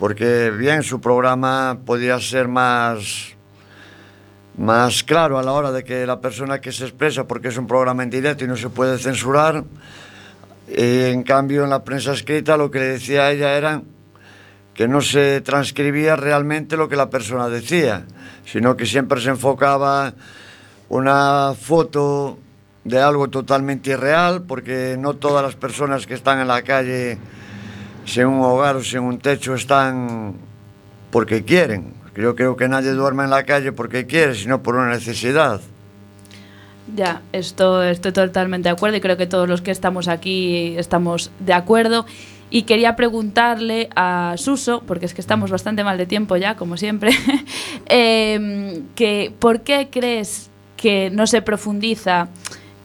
[0.00, 3.36] Porque bien, su programa podía ser más
[4.56, 7.66] más claro a la hora de que la persona que se expresa, porque es un
[7.66, 9.62] programa en directo y no se puede censurar,
[10.68, 13.82] en cambio en la prensa escrita lo que le decía ella era
[14.72, 18.06] que no se transcribía realmente lo que la persona decía,
[18.46, 20.14] sino que siempre se enfocaba
[20.88, 22.38] una foto
[22.84, 27.18] de algo totalmente irreal, porque no todas las personas que están en la calle
[28.10, 30.34] sin un hogar o sin un techo están
[31.10, 31.94] porque quieren.
[32.16, 35.60] Yo creo que nadie duerme en la calle porque quiere, sino por una necesidad.
[36.94, 41.30] Ya, esto estoy totalmente de acuerdo y creo que todos los que estamos aquí estamos
[41.38, 42.04] de acuerdo.
[42.50, 46.76] Y quería preguntarle a Suso, porque es que estamos bastante mal de tiempo ya, como
[46.76, 47.12] siempre,
[47.86, 48.82] em,
[49.38, 52.28] ¿por qué crees que no se profundiza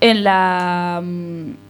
[0.01, 1.64] en la mm,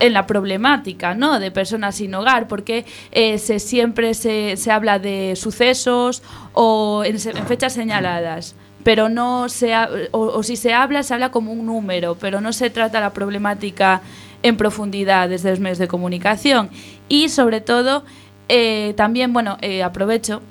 [0.00, 1.40] en la problemática ¿no?
[1.40, 6.22] de personas sin hogar, porque eh, se, siempre se, se habla de sucesos
[6.52, 11.30] o en, en fechas señaladas, pero no se ha- o, si se habla, se habla
[11.30, 14.00] como un número, pero no se trata la problemática
[14.42, 16.70] en profundidad desde los medios de comunicación.
[17.08, 18.04] Y sobre todo,
[18.48, 20.42] eh, también, bueno, eh, aprovecho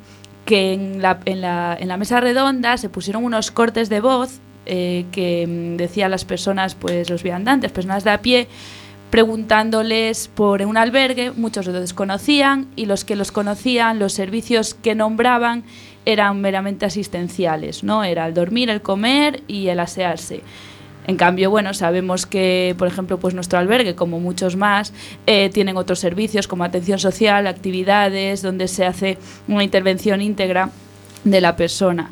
[0.46, 4.40] que en la, en, la, en la mesa redonda se pusieron unos cortes de voz
[4.66, 8.48] eh, que mm, decían las personas, pues los viandantes, personas de a pie,
[9.10, 14.96] preguntándoles por un albergue, muchos lo desconocían y los que los conocían, los servicios que
[14.96, 15.64] nombraban
[16.06, 18.04] eran meramente asistenciales, ¿no?
[18.04, 20.42] Era el dormir, el comer y el asearse.
[21.06, 24.94] En cambio, bueno, sabemos que, por ejemplo, pues nuestro albergue, como muchos más,
[25.26, 30.70] eh, tienen otros servicios como atención social, actividades, donde se hace una intervención íntegra
[31.24, 32.12] de la persona.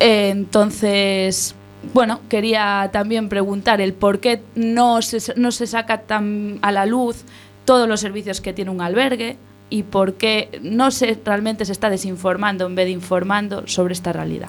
[0.00, 1.54] Eh, entonces,
[1.92, 6.86] bueno, quería también preguntar el por qué no se, no se saca tan a la
[6.86, 7.24] luz
[7.64, 9.36] todos los servicios que tiene un albergue
[9.70, 14.12] y por qué no se realmente se está desinformando en vez de informando sobre esta
[14.12, 14.48] realidad.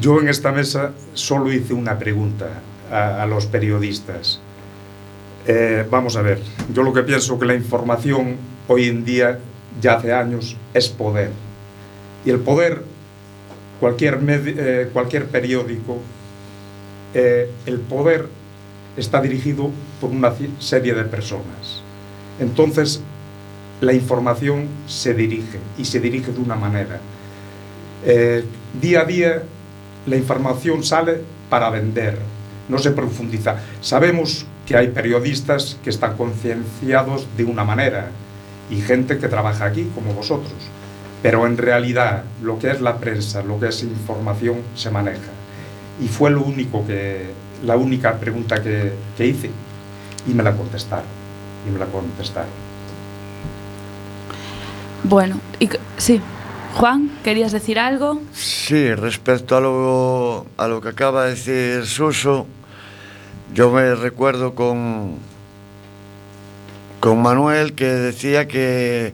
[0.00, 2.48] Yo en esta mesa solo hice una pregunta
[2.90, 4.40] a, los periodistas.
[5.46, 6.40] Eh, vamos a ver,
[6.72, 8.36] yo lo que pienso que la información
[8.68, 9.38] hoy en día,
[9.80, 11.30] ya hace años, es poder.
[12.24, 12.82] Y el poder,
[13.82, 15.98] cualquier, eh, cualquier periódico,
[17.14, 18.28] eh, el poder
[18.96, 19.70] está dirigido
[20.00, 21.82] por una serie de personas.
[22.38, 23.02] Entonces,
[23.80, 27.00] la información se dirige y se dirige de una manera.
[28.06, 28.44] Eh,
[28.80, 29.42] día a día
[30.06, 31.20] la información sale
[31.50, 32.18] para vender,
[32.68, 33.56] no se profundiza.
[33.80, 38.10] Sabemos que hay periodistas que están concienciados de una manera
[38.70, 40.52] y gente que trabaja aquí como vosotros,
[41.22, 45.30] pero en realidad lo que es la prensa, lo que es información se maneja.
[46.02, 47.30] Y fue lo único que,
[47.64, 49.50] la única pregunta que, que hice
[50.26, 51.06] y me la contestaron.
[51.66, 52.50] Y me la contestaron.
[55.04, 56.20] Bueno, y, sí.
[56.74, 58.20] Juan, ¿querías decir algo?
[58.32, 62.46] Sí, respecto a lo, a lo que acaba de decir Suso,
[63.52, 65.16] yo me recuerdo con,
[66.98, 69.12] con Manuel que decía que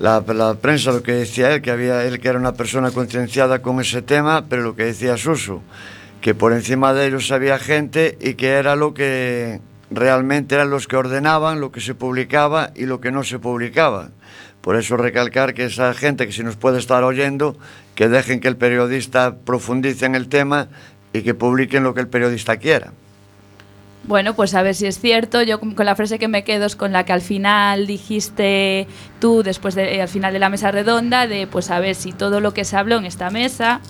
[0.00, 3.60] la, la prensa, lo que decía él, que había él que era una persona concienciada
[3.60, 5.62] con ese tema, pero lo que decía Suso,
[6.22, 10.86] que por encima de ellos había gente y que era lo que realmente eran los
[10.86, 14.08] que ordenaban lo que se publicaba y lo que no se publicaba.
[14.62, 17.56] Por eso recalcar que esa gente que si nos puede estar oyendo,
[17.94, 20.68] que dejen que el periodista profundice en el tema
[21.12, 22.92] y que publiquen lo que el periodista quiera.
[24.04, 25.42] Bueno, pues a ver si es cierto.
[25.42, 28.86] Yo con la frase que me quedo es con la que al final dijiste
[29.20, 32.12] tú, después de, eh, al final de la mesa redonda, de pues a ver si
[32.12, 33.80] todo lo que se habló en esta mesa,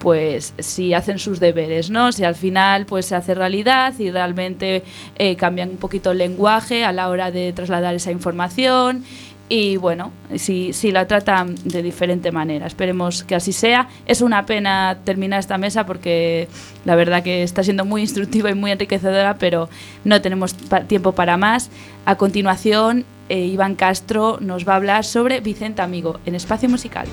[0.00, 2.10] pues si hacen sus deberes, ¿no?
[2.10, 4.82] Si al final pues se hace realidad y realmente
[5.16, 9.04] eh, cambian un poquito el lenguaje a la hora de trasladar esa información
[9.52, 12.66] y bueno, si, si la tratan de diferente manera.
[12.68, 13.88] Esperemos que así sea.
[14.06, 16.46] Es una pena terminar esta mesa porque
[16.84, 19.68] la verdad que está siendo muy instructiva y muy enriquecedora, pero
[20.04, 21.68] no tenemos pa- tiempo para más.
[22.06, 27.08] A continuación, eh, Iván Castro nos va a hablar sobre Vicente Amigo en Espacio Musical.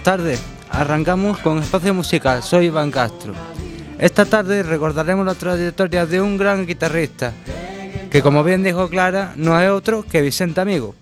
[0.00, 0.42] Buenas tardes.
[0.70, 3.34] Arrancamos con Espacio Musical, soy Iván Castro.
[3.98, 7.32] Esta tarde recordaremos la trayectoria de un gran guitarrista,
[8.10, 10.94] que como bien dijo Clara, no es otro que Vicente Amigo.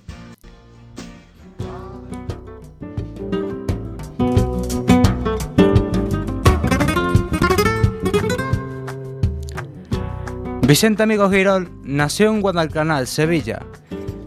[10.63, 13.61] Vicente Amigo Girol nació en Guadalcanal, Sevilla,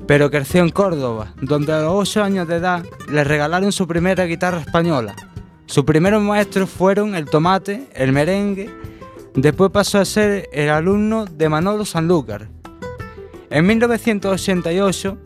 [0.07, 4.25] pero creció en Córdoba, donde a los 8 años de edad le regalaron su primera
[4.25, 5.15] guitarra española.
[5.65, 8.69] Sus primeros maestros fueron el tomate, el merengue,
[9.35, 12.49] después pasó a ser el alumno de Manolo Sanlúcar.
[13.49, 15.17] En 1988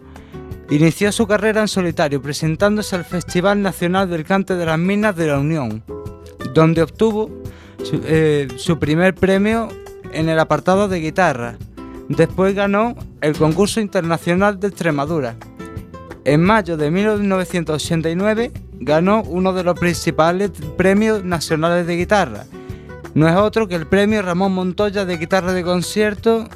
[0.70, 5.28] inició su carrera en solitario presentándose al Festival Nacional del Cante de las Minas de
[5.28, 5.84] la Unión,
[6.54, 7.30] donde obtuvo
[7.84, 9.70] su, eh, su primer premio
[10.12, 11.58] en el apartado de guitarra.
[12.10, 15.36] Después ganó el concurso internacional de Extremadura.
[16.24, 22.46] En mayo de 1989 ganó uno de los principales premios nacionales de guitarra.
[23.14, 26.48] No es otro que el premio Ramón Montoya de guitarra de concierto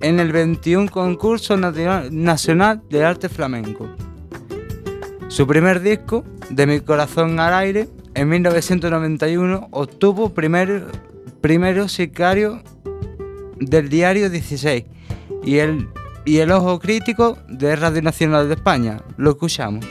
[0.00, 3.88] en el 21 concurso nacional de arte flamenco.
[5.28, 10.84] Su primer disco, De mi corazón al aire, en 1991 obtuvo primer,
[11.40, 12.62] primero sicario
[13.66, 14.84] del diario 16
[15.44, 15.88] y el,
[16.24, 19.00] y el Ojo Crítico de Radio Nacional de España.
[19.16, 19.84] Lo escuchamos.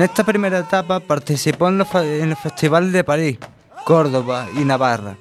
[0.00, 3.36] En esta primera etapa participó en en el Festival de París,
[3.84, 5.18] Córdoba y Navarra.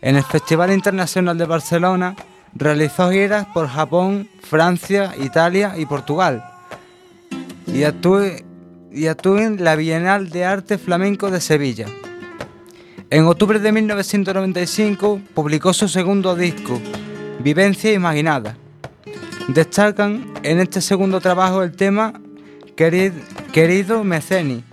[0.00, 2.14] En el Festival Internacional de Barcelona
[2.54, 6.44] realizó giras por Japón, Francia, Italia y Portugal.
[7.66, 8.20] Y actuó,
[8.92, 11.86] y actuó en la Bienal de Arte Flamenco de Sevilla.
[13.10, 16.80] En octubre de 1995 publicó su segundo disco,
[17.40, 18.56] Vivencia Imaginada.
[19.48, 22.12] Destacan en este segundo trabajo el tema
[22.76, 24.64] Querid- Querido Meceni,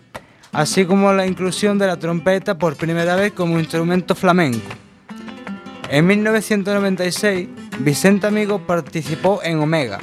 [0.54, 4.62] así como la inclusión de la trompeta por primera vez como instrumento flamenco.
[5.90, 7.50] En 1996,
[7.80, 10.00] Vicente Amigo participó en Omega.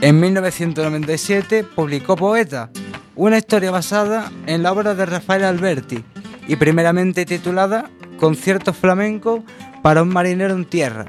[0.00, 2.70] En 1997 publicó Poeta,
[3.14, 6.02] una historia basada en la obra de Rafael Alberti
[6.48, 9.44] y primeramente titulada Concierto flamenco
[9.82, 11.06] para un marinero en tierra.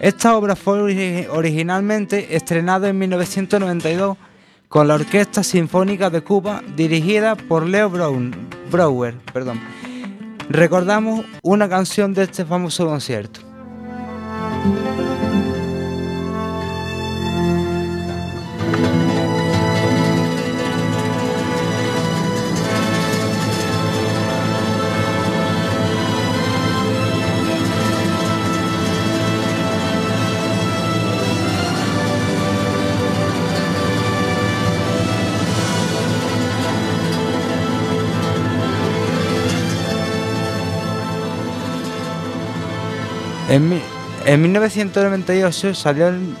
[0.00, 4.16] Esta obra fue ori- originalmente estrenada en 1992
[4.68, 8.34] con la Orquesta Sinfónica de Cuba dirigida por Leo Brown,
[8.70, 9.14] Brouwer.
[9.32, 9.60] Perdón.
[10.48, 13.40] Recordamos una canción de este famoso concierto.
[43.54, 43.80] En, mi-
[44.26, 46.36] en 1998 salió, al-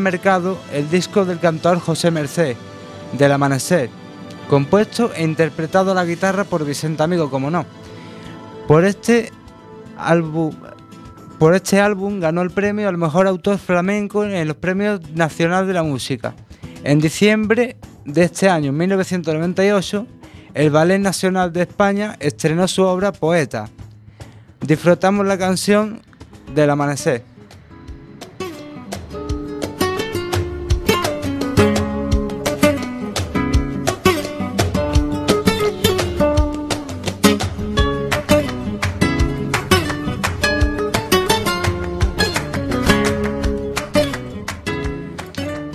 [0.00, 2.56] mercado el disco del cantor José Merced,
[3.12, 3.88] Del Amanecer,
[4.48, 7.64] compuesto e interpretado a la guitarra por Vicente Amigo, como no.
[8.66, 9.30] Por este
[9.96, 10.52] álbum,
[11.54, 11.78] este
[12.18, 16.34] ganó el premio al mejor autor flamenco en los premios nacionales de la música.
[16.82, 20.04] En diciembre de este año, 1998,
[20.54, 23.68] el Ballet Nacional de España estrenó su obra Poeta.
[24.60, 26.02] Disfrutamos la canción
[26.54, 27.22] del amanecer.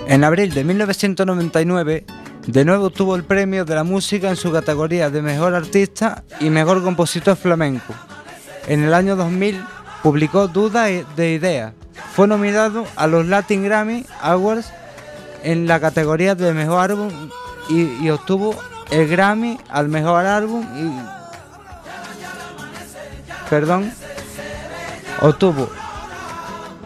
[0.07, 2.05] En abril de 1999,
[2.47, 6.49] de nuevo obtuvo el premio de la música en su categoría de mejor artista y
[6.49, 7.93] mejor compositor flamenco.
[8.67, 9.61] En el año 2000
[10.05, 11.73] publicó Duda de Idea.
[12.13, 14.71] Fue nominado a los Latin Grammy Awards
[15.41, 17.09] en la categoría de mejor álbum
[17.69, 18.55] y, y obtuvo
[18.91, 20.91] el Grammy al mejor álbum y
[23.49, 23.91] perdón
[25.21, 25.71] obtuvo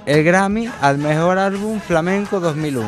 [0.06, 2.88] el Grammy al mejor álbum flamenco 2001.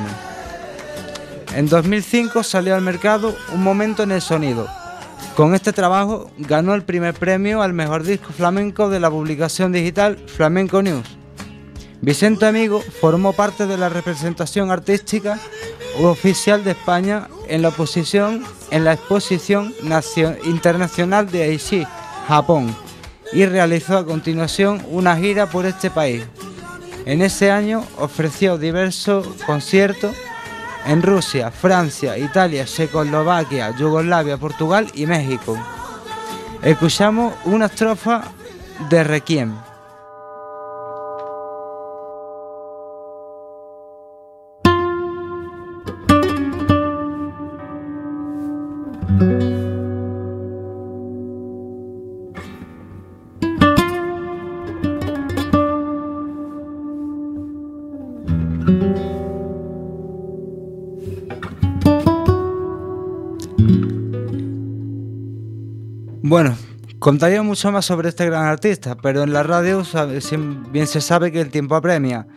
[1.55, 4.80] En 2005 salió al mercado Un momento en el sonido.
[5.35, 10.17] Con este trabajo ganó el primer premio al mejor disco flamenco de la publicación digital
[10.27, 11.07] Flamenco News.
[12.01, 15.39] Vicente Amigo formó parte de la representación artística
[16.01, 21.85] oficial de España en la oposición en la exposición nacio- internacional de Aichi,
[22.27, 22.73] Japón,
[23.33, 26.23] y realizó a continuación una gira por este país.
[27.05, 30.15] En ese año ofreció diversos conciertos
[30.85, 35.57] en Rusia, Francia, Italia, Checoslovaquia, Yugoslavia, Portugal y México.
[36.61, 38.23] Escuchamos una estrofa
[38.89, 39.55] de Requiem.
[67.01, 69.81] Contaría mucho más sobre este gran artista, pero en la radio
[70.71, 72.27] bien se sabe que el tiempo apremia.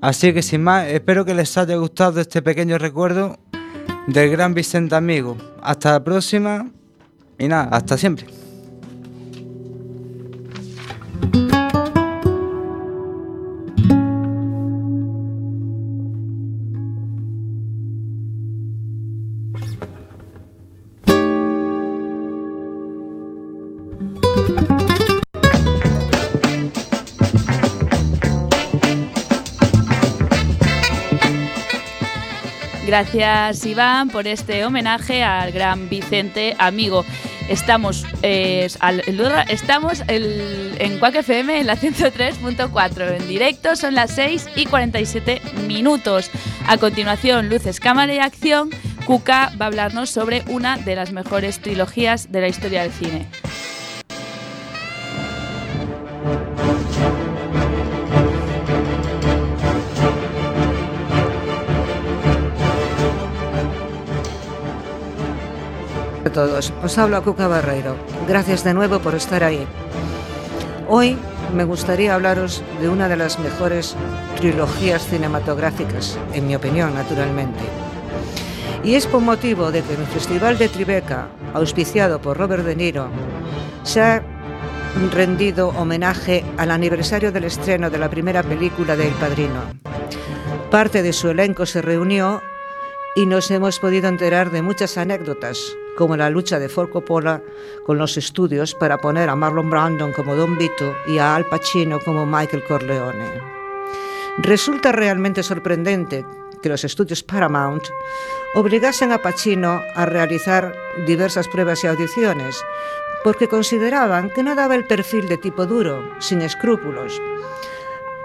[0.00, 3.38] Así que sin más, espero que les haya gustado este pequeño recuerdo
[4.06, 5.36] del gran Vicente Amigo.
[5.62, 6.70] Hasta la próxima
[7.38, 8.26] y nada, hasta siempre.
[32.98, 37.04] Gracias Iván por este homenaje al gran Vicente amigo.
[37.48, 39.02] Estamos, eh, al-
[39.48, 46.30] estamos en Quack FM en la 103.4 en directo, son las 6 y 47 minutos.
[46.68, 48.70] A continuación, Luces, Cámara y Acción,
[49.06, 53.26] Cuca va a hablarnos sobre una de las mejores trilogías de la historia del cine.
[66.34, 66.72] Todos.
[66.82, 67.96] Os habla Cuca Barreiro.
[68.28, 69.66] Gracias de nuevo por estar ahí.
[70.88, 71.16] Hoy
[71.54, 73.96] me gustaría hablaros de una de las mejores
[74.36, 77.60] trilogías cinematográficas, en mi opinión, naturalmente.
[78.82, 82.76] Y es por motivo de que en el Festival de Tribeca, auspiciado por Robert De
[82.76, 83.08] Niro,
[83.82, 84.22] se ha
[85.12, 89.62] rendido homenaje al aniversario del estreno de la primera película de El Padrino.
[90.70, 92.42] Parte de su elenco se reunió
[93.16, 95.58] y nos hemos podido enterar de muchas anécdotas,
[95.96, 97.42] como la lucha de Ford Coppola
[97.84, 102.00] con los estudios para poner a Marlon Brandon como Don Vito y a Al Pacino
[102.00, 103.54] como Michael Corleone.
[104.38, 106.26] Resulta realmente sorprendente
[106.60, 107.84] que los estudios Paramount
[108.54, 110.74] obligasen a Pacino a realizar
[111.06, 112.64] diversas pruebas y audiciones,
[113.22, 117.20] porque consideraban que no daba el perfil de tipo duro, sin escrúpulos,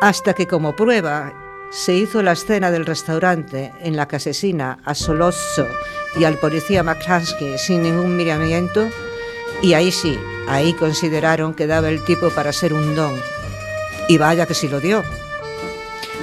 [0.01, 1.33] hasta que como prueba
[1.69, 5.67] se hizo la escena del restaurante en la que asesina a Solozzo
[6.15, 8.89] y al policía McCluskey sin ningún miramiento,
[9.61, 13.15] y ahí sí, ahí consideraron que daba el tipo para ser un don.
[14.07, 15.03] Y vaya que sí lo dio.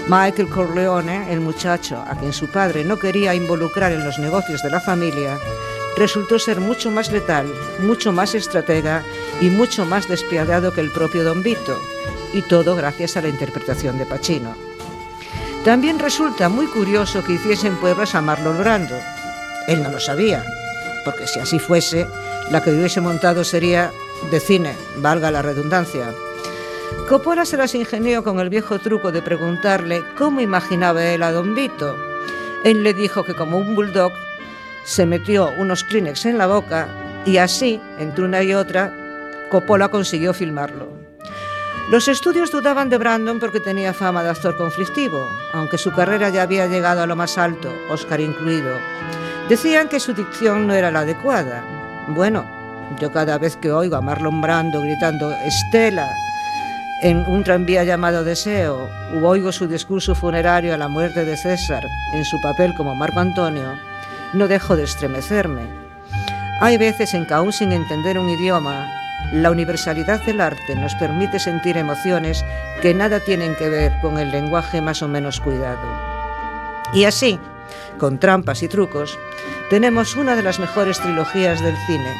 [0.08, 4.70] Michael Corleone, el muchacho a quien su padre no quería involucrar en los negocios de
[4.70, 5.38] la familia,
[5.96, 7.46] resultó ser mucho más letal,
[7.80, 9.02] mucho más estratega
[9.40, 11.80] y mucho más despiadado que el propio Don Vito,
[12.32, 14.54] y todo gracias a la interpretación de Pacino.
[15.64, 18.94] También resulta muy curioso que hiciesen pruebas a Marlon Brando.
[19.66, 20.44] Él no lo sabía,
[21.04, 22.06] porque si así fuese,
[22.50, 23.92] la que hubiese montado sería
[24.30, 26.12] de cine, valga la redundancia.
[27.08, 31.54] Coppola se las ingenió con el viejo truco de preguntarle cómo imaginaba él a Don
[31.54, 31.96] Vito.
[32.64, 34.12] Él le dijo que como un bulldog
[34.84, 36.88] se metió unos Kleenex en la boca
[37.24, 38.92] y así, entre una y otra,
[39.50, 40.88] Coppola consiguió filmarlo.
[41.90, 46.42] Los estudios dudaban de Brandon porque tenía fama de actor conflictivo, aunque su carrera ya
[46.42, 48.72] había llegado a lo más alto, Oscar incluido.
[49.48, 51.62] Decían que su dicción no era la adecuada.
[52.08, 52.44] Bueno,
[52.98, 56.08] yo cada vez que oigo a Marlon Brando gritando Estela
[57.02, 61.84] en un tranvía llamado Deseo, u oigo su discurso funerario a la muerte de César
[62.14, 63.78] en su papel como Marco Antonio,
[64.32, 65.62] no dejo de estremecerme.
[66.60, 68.90] Hay veces en que sin entender un idioma,
[69.32, 72.44] la universalidad del arte nos permite sentir emociones
[72.82, 75.86] que nada tienen que ver con el lenguaje más o menos cuidado.
[76.92, 77.38] Y así,
[77.98, 79.18] con trampas y trucos,
[79.70, 82.14] tenemos una de las mejores trilogías del cine.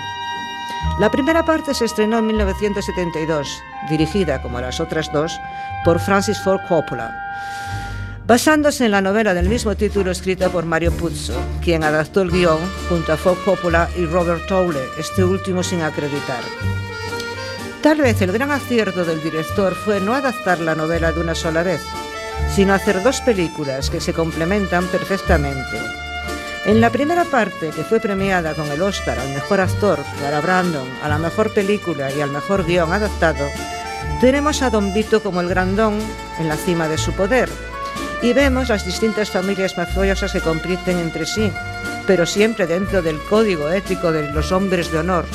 [0.99, 5.39] La primera parte se estrenó en 1972, dirigida, como las otras dos,
[5.85, 7.15] por Francis Ford Coppola,
[8.27, 12.59] basándose en la novela del mismo título escrita por Mario Puzo, quien adaptó el guion
[12.89, 16.43] junto a Ford Coppola y Robert Toole, este último sin acreditar.
[17.83, 21.63] Tal vez el gran acierto del director fue no adaptar la novela de una sola
[21.63, 21.83] vez,
[22.55, 25.79] sino hacer dos películas que se complementan perfectamente.
[26.65, 30.89] En la primera parte, que fue premiada con el Oscar al mejor actor para Brandon,
[31.03, 33.47] a la mejor película y al mejor guion adaptado,
[34.21, 35.99] tenemos a Don Vito como el grandón
[36.41, 37.49] en la cima de su poder
[38.23, 41.53] y vemos las distintas familias mafiosas que compiten entre sí,
[42.07, 45.27] pero siempre dentro del código ético de los hombres de honor.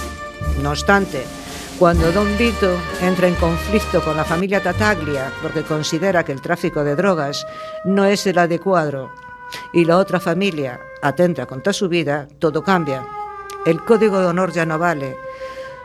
[0.62, 1.26] No obstante,
[1.82, 6.84] cuando Don Vito entra en conflicto con la familia Tataglia porque considera que el tráfico
[6.84, 7.44] de drogas
[7.86, 9.10] no es el adecuado
[9.74, 13.04] y la otra familia atenta contra su vida, todo cambia.
[13.66, 15.18] El código de honor ya no vale.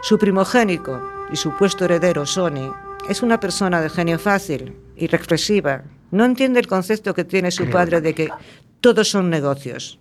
[0.03, 1.01] Su primogénico
[1.32, 2.74] y supuesto heredero, Sony,
[3.09, 5.82] es una persona de genio fácil y reflexiva.
[6.11, 8.28] No entiende el concepto que tiene su padre de que
[8.82, 9.99] todos son negocios,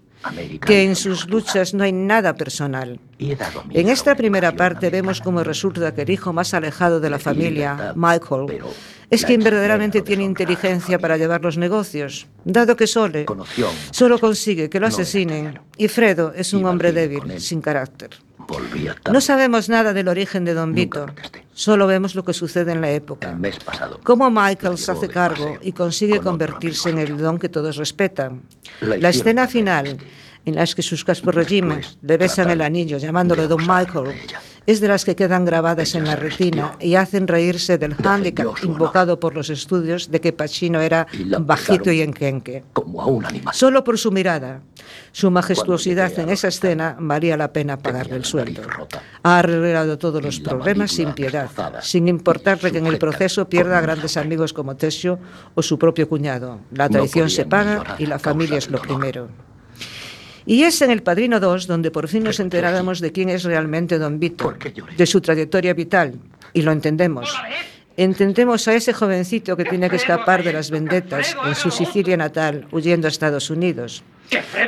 [0.66, 3.00] que en sus luchas no hay nada personal.
[3.20, 7.94] En esta primera parte vemos cómo resulta que el hijo más alejado de la familia,
[7.96, 8.62] Michael,
[9.10, 13.26] es quien verdaderamente tiene inteligencia para llevar los negocios, dado que Sole
[13.92, 18.10] solo consigue que lo asesinen y Fredo es un hombre débil, sin carácter.
[19.12, 21.08] No sabemos nada del origen de Don Vito,
[21.54, 23.38] solo vemos lo que sucede en la época.
[24.04, 28.44] Cómo Michael se hace cargo y consigue convertirse en el don que todos respetan.
[28.82, 29.98] La escena final,
[30.46, 34.16] en la que sus casporregimes le besan el anillo llamándole Don Michael,
[34.66, 39.20] es de las que quedan grabadas en la retina y hacen reírse del hándicap invocado
[39.20, 41.08] por los estudios de que Pacino era
[41.40, 42.64] bajito y enquenque.
[43.54, 44.62] Solo por su mirada,
[45.12, 48.64] su majestuosidad en esa escena valía la pena pagarle el sueldo.
[49.24, 51.50] Ha arreglado todos los problemas sin piedad,
[51.82, 55.20] sin importarle que en el proceso pierda a grandes amigos como Tesio
[55.54, 56.60] o su propio cuñado.
[56.72, 59.30] La traición se paga y la familia es lo primero.
[60.46, 63.98] Y es en El Padrino 2 donde por fin nos enteráramos de quién es realmente
[63.98, 64.54] Don Vito,
[64.98, 66.14] de su trayectoria vital,
[66.54, 67.36] y lo entendemos.
[67.98, 72.68] Entendemos a ese jovencito que tiene que escapar de las vendetas en su Sicilia natal,
[72.72, 74.04] huyendo a Estados Unidos.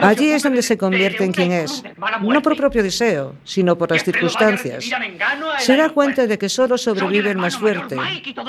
[0.01, 1.83] Allí es donde se convierte en quien es,
[2.21, 4.89] no por propio deseo, sino por las circunstancias.
[5.59, 7.97] Se da cuenta de que solo sobrevive el más fuerte,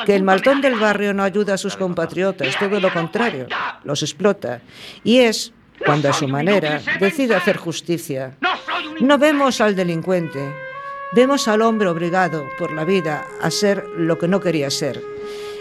[0.07, 3.47] que el maltón del barrio no ayuda a sus compatriotas, todo lo contrario,
[3.85, 4.61] los explota.
[5.03, 5.53] Y es,
[5.85, 8.37] cuando a su manera decide hacer justicia.
[9.01, 10.55] No vemos al delincuente,
[11.13, 15.03] vemos al hombre obligado por la vida a ser lo que no quería ser.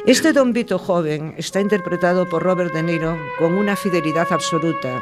[0.05, 5.01] Este Don Vito joven está interpretado por Robert De Niro con una fidelidad absoluta.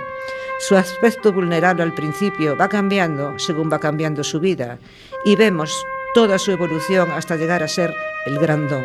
[0.60, 4.80] Su aspecto vulnerable al principio va cambiando según va cambiando su vida
[5.24, 7.94] y vemos toda su evolución hasta llegar a ser
[8.26, 8.84] el gran don.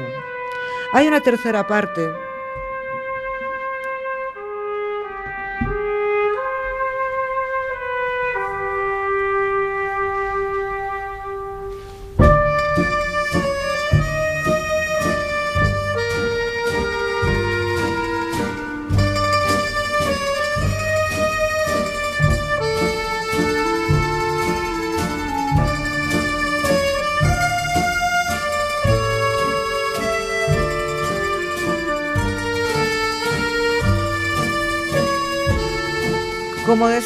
[0.92, 2.10] Hay una tercera parte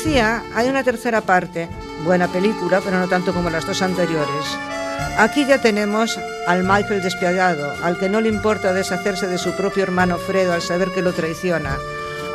[0.05, 1.67] decía, hay una tercera parte,
[2.05, 4.45] buena película, pero no tanto como las dos anteriores.
[5.17, 9.83] Aquí ya tenemos al Michael despiadado, al que no le importa deshacerse de su propio
[9.83, 11.79] hermano Fredo al saber que lo traiciona,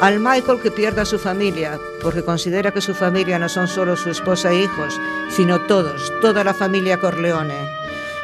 [0.02, 3.96] al Michael que pierde a su familia, porque considera que su familia no son solo
[3.96, 5.00] su esposa e hijos,
[5.30, 7.70] sino todos, toda la familia Corleone.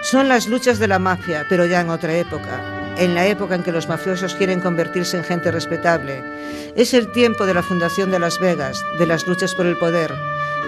[0.01, 3.63] Son las luchas de la mafia, pero ya en otra época, en la época en
[3.63, 6.23] que los mafiosos quieren convertirse en gente respetable.
[6.75, 10.13] Es el tiempo de la fundación de Las Vegas, de las luchas por el poder,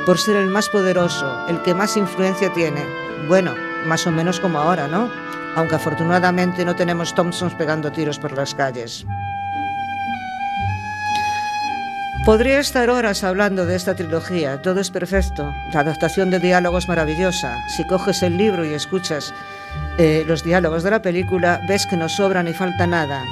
[0.05, 2.85] por ser el más poderoso, el que más influencia tiene.
[3.27, 3.53] Bueno,
[3.85, 5.11] más o menos como ahora, ¿no?
[5.55, 9.05] Aunque afortunadamente no tenemos Thompsons pegando tiros por las calles.
[12.27, 16.89] Podría estar horas hablando de esta trilogía, todo es perfecto, la adaptación de diálogo es
[16.89, 19.33] maravillosa, si coges el libro y escuchas
[19.97, 23.23] eh, los diálogos de la película, ves que no sobra ni falta nada.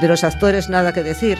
[0.00, 1.38] De los actores nada que decir,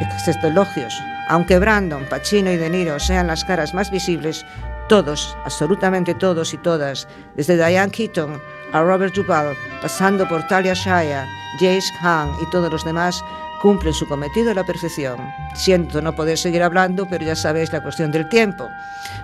[0.00, 1.00] excepto elogios.
[1.28, 4.44] Aunque Brandon, Pacino y De Niro sean las caras más visibles,
[4.88, 7.06] todos, absolutamente todos y todas,
[7.36, 8.40] desde Diane Keaton
[8.72, 11.24] a Robert Duvall, pasando por Talia Shire,
[11.60, 13.22] Jace Hahn y todos los demás,
[13.62, 15.18] cumplen su cometido a la perfección.
[15.54, 18.68] Siento no poder seguir hablando, pero ya sabéis la cuestión del tiempo.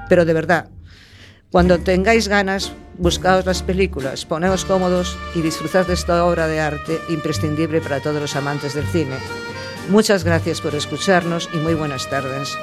[0.09, 0.69] Pero de verdad,
[1.57, 7.01] cuando tengáis ganas, buscaos las películas, poneos cómodos y disfrutad de esta obra de arte
[7.09, 9.17] imprescindible para todos los amantes del cine.
[9.89, 12.59] Muchas gracias por escucharnos y muy buenas tardes.